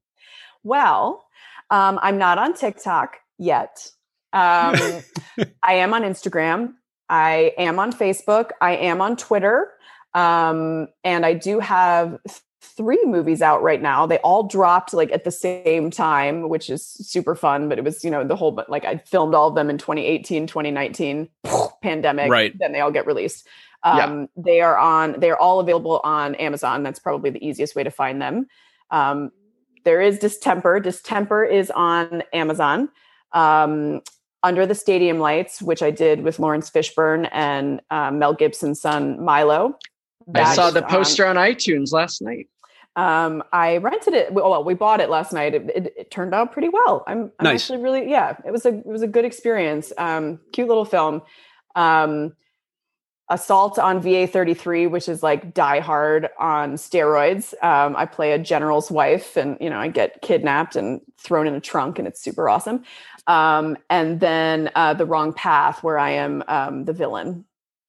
[0.64, 1.24] Well,
[1.70, 3.88] um, I'm not on TikTok yet.
[4.32, 4.74] Um,
[5.62, 6.74] I am on Instagram.
[7.08, 8.50] I am on Facebook.
[8.60, 9.72] I am on Twitter.
[10.14, 12.18] Um, and I do have
[12.60, 14.06] three movies out right now.
[14.06, 17.68] They all dropped like at the same time, which is super fun.
[17.68, 19.78] But it was, you know, the whole, but like I filmed all of them in
[19.78, 21.28] 2018, 2019,
[21.82, 22.30] pandemic.
[22.30, 22.58] Right.
[22.58, 23.46] Then they all get released.
[23.82, 24.26] Um, yeah.
[24.36, 26.82] They are on, they're all available on Amazon.
[26.82, 28.46] That's probably the easiest way to find them.
[28.90, 29.30] Um,
[29.84, 30.80] there is Distemper.
[30.82, 32.88] Distemper is on Amazon.
[33.32, 34.00] Um,
[34.46, 39.20] under the Stadium Lights, which I did with Laurence Fishburne and um, Mel Gibson's son
[39.22, 39.76] Milo.
[40.32, 42.48] I saw the poster on iTunes last night.
[42.94, 44.32] Um, I rented it.
[44.32, 45.54] Well, we bought it last night.
[45.54, 47.02] It, it, it turned out pretty well.
[47.08, 47.62] I'm, I'm nice.
[47.62, 48.36] actually really, yeah.
[48.46, 49.92] It was a it was a good experience.
[49.98, 51.22] Um, cute little film.
[53.28, 57.54] Assault on VA 33, which is like Die Hard on steroids.
[57.62, 61.54] Um, I play a general's wife, and you know I get kidnapped and thrown in
[61.54, 62.84] a trunk, and it's super awesome.
[63.26, 67.44] Um, and then uh, the wrong path, where I am um, the villain.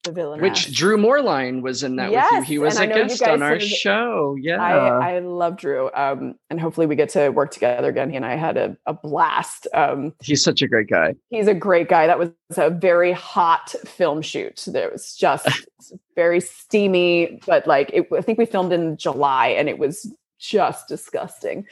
[0.07, 0.41] The villain.
[0.41, 2.53] Which Drew Moerlein was in that yes, with you.
[2.53, 4.37] He was a guest on our show.
[4.39, 8.09] Yeah, I, I love Drew, um, and hopefully we get to work together again.
[8.09, 9.67] He and I had a, a blast.
[9.73, 11.15] Um, he's such a great guy.
[11.29, 12.07] He's a great guy.
[12.07, 14.63] That was a very hot film shoot.
[14.65, 15.67] There was just
[16.15, 20.09] very steamy, but like it, I think we filmed in July, and it was
[20.39, 21.65] just disgusting.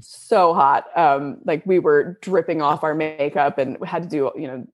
[0.00, 0.86] so hot.
[0.96, 4.66] Um, like we were dripping off our makeup and we had to do, you know,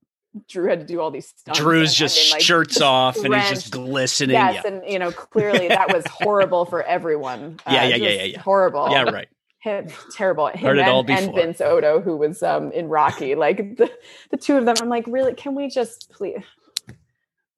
[0.49, 1.57] Drew had to do all these stuff.
[1.57, 4.35] Drew's just like, shirts off and he's just glistening.
[4.35, 4.71] Yes, yeah.
[4.71, 7.61] and you know, clearly that was horrible for everyone.
[7.67, 8.41] Yeah, uh, yeah, yeah, yeah, yeah.
[8.41, 8.91] Horrible.
[8.91, 9.29] Yeah, right.
[9.61, 10.49] Him, terrible.
[10.49, 13.91] Him and, and, Vince Odo, who was um, in Rocky, like the,
[14.31, 14.75] the two of them.
[14.81, 15.35] I'm like, really?
[15.35, 16.43] Can we just please?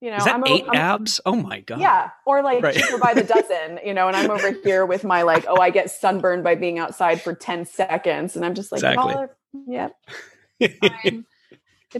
[0.03, 1.21] You know, Is that I'm, 8 I'm, abs?
[1.25, 1.81] Oh my god!
[1.81, 2.75] Yeah, or like right.
[2.75, 3.81] cheaper by the dozen.
[3.85, 6.79] You know, and I'm over here with my like, oh, I get sunburned by being
[6.79, 9.15] outside for ten seconds, and I'm just like, exactly.
[9.67, 9.97] Yep.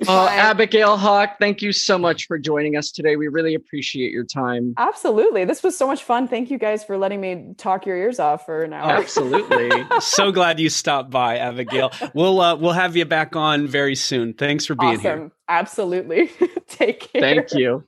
[0.09, 3.17] Oh, Abigail Hawk, thank you so much for joining us today.
[3.17, 4.75] We really appreciate your time.
[4.77, 5.45] Absolutely.
[5.45, 6.27] This was so much fun.
[6.27, 8.91] Thank you guys for letting me talk your ears off for an hour.
[8.91, 9.71] Absolutely.
[10.01, 11.93] so glad you stopped by, Abigail.
[12.15, 14.35] We'll uh, we'll have you back on very soon.
[14.35, 15.03] Thanks for being awesome.
[15.03, 15.33] here.
[15.49, 16.31] Absolutely.
[16.69, 17.23] Take care.
[17.23, 17.85] Thank you.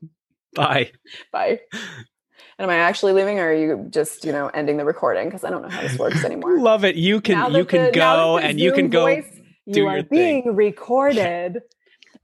[0.54, 0.92] Bye.
[1.32, 1.60] Bye.
[1.72, 5.26] And am I actually leaving, or are you just you know ending the recording?
[5.26, 6.58] Because I don't know how this works anymore.
[6.60, 6.94] Love it.
[6.94, 9.02] You can you can the, go and Zoom you can go.
[9.02, 10.56] Voice, you are being thing.
[10.56, 11.60] recorded.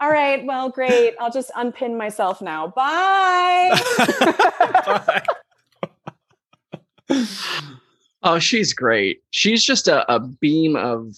[0.00, 0.44] All right.
[0.44, 1.14] Well, great.
[1.20, 2.68] I'll just unpin myself now.
[2.68, 3.80] Bye.
[4.84, 5.24] Bye.
[8.22, 9.22] oh, she's great.
[9.30, 11.14] She's just a, a beam of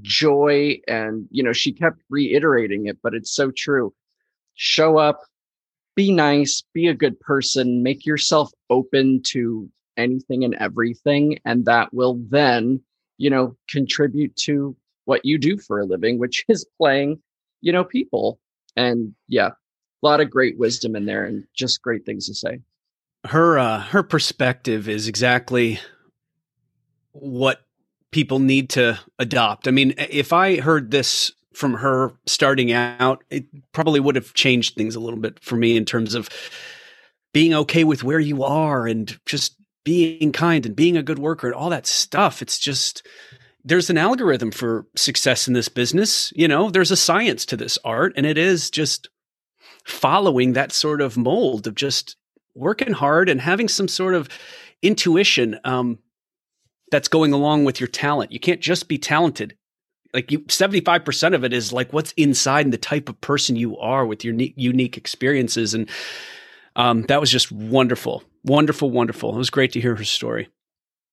[0.00, 0.80] joy.
[0.88, 3.94] And, you know, she kept reiterating it, but it's so true.
[4.54, 5.20] Show up,
[5.94, 11.38] be nice, be a good person, make yourself open to anything and everything.
[11.44, 12.80] And that will then,
[13.18, 17.20] you know, contribute to what you do for a living, which is playing
[17.62, 18.38] you know, people.
[18.76, 22.60] And yeah, a lot of great wisdom in there and just great things to say.
[23.24, 25.80] Her uh her perspective is exactly
[27.12, 27.60] what
[28.10, 29.68] people need to adopt.
[29.68, 34.74] I mean, if I heard this from her starting out, it probably would have changed
[34.74, 36.28] things a little bit for me in terms of
[37.32, 41.46] being okay with where you are and just being kind and being a good worker
[41.46, 42.42] and all that stuff.
[42.42, 43.06] It's just
[43.64, 46.32] there's an algorithm for success in this business.
[46.34, 49.08] You know, there's a science to this art, and it is just
[49.84, 52.16] following that sort of mold of just
[52.54, 54.28] working hard and having some sort of
[54.82, 55.98] intuition um,
[56.90, 58.32] that's going along with your talent.
[58.32, 59.56] You can't just be talented.
[60.12, 63.78] Like you, 75% of it is like what's inside and the type of person you
[63.78, 65.72] are with your unique, unique experiences.
[65.72, 65.88] And
[66.76, 69.34] um, that was just wonderful, wonderful, wonderful.
[69.34, 70.48] It was great to hear her story.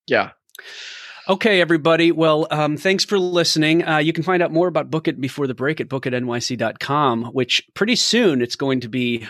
[0.06, 0.32] Yeah.
[1.30, 2.12] Okay, everybody.
[2.12, 3.88] Well, um, thanks for listening.
[3.88, 7.62] Uh, you can find out more about Book It before the break at bookitnyc.com, which
[7.76, 9.28] pretty soon it's going to be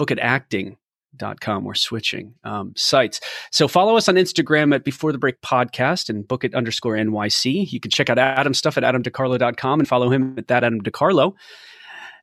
[0.00, 1.64] bookitacting.com.
[1.64, 3.20] We're switching um, sites.
[3.52, 7.70] So follow us on Instagram at Before the Break Podcast and book it underscore NYC.
[7.70, 11.34] You can check out Adam's stuff at adamdecarlo.com and follow him at that Adam DeCarlo.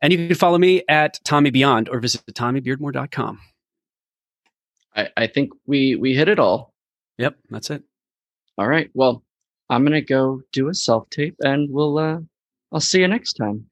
[0.01, 3.39] And you can follow me at Tommy Beyond or visit TommyBeardmore.com.
[4.97, 6.73] I, I think we we hit it all.
[7.17, 7.83] Yep, that's it.
[8.59, 8.89] All right.
[8.93, 9.23] Well,
[9.69, 12.17] I'm gonna go do a self tape, and we'll uh,
[12.73, 13.65] I'll see you next time.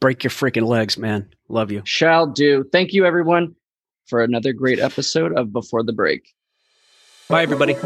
[0.00, 1.28] Break your freaking legs, man.
[1.48, 1.82] Love you.
[1.84, 2.64] Shall do.
[2.72, 3.54] Thank you, everyone.
[4.08, 6.34] for another great episode of Before the Break.
[7.28, 7.76] Bye, everybody.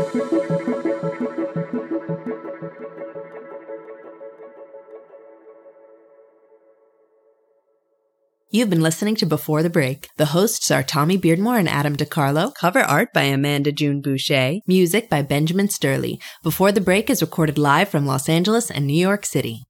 [8.57, 10.09] You've been listening to Before the Break.
[10.17, 12.55] The hosts are Tommy Beardmore and Adam DeCarlo.
[12.55, 14.61] Cover art by Amanda June Boucher.
[14.67, 16.17] Music by Benjamin Sturley.
[16.43, 19.67] Before the Break is recorded live from Los Angeles and New York City.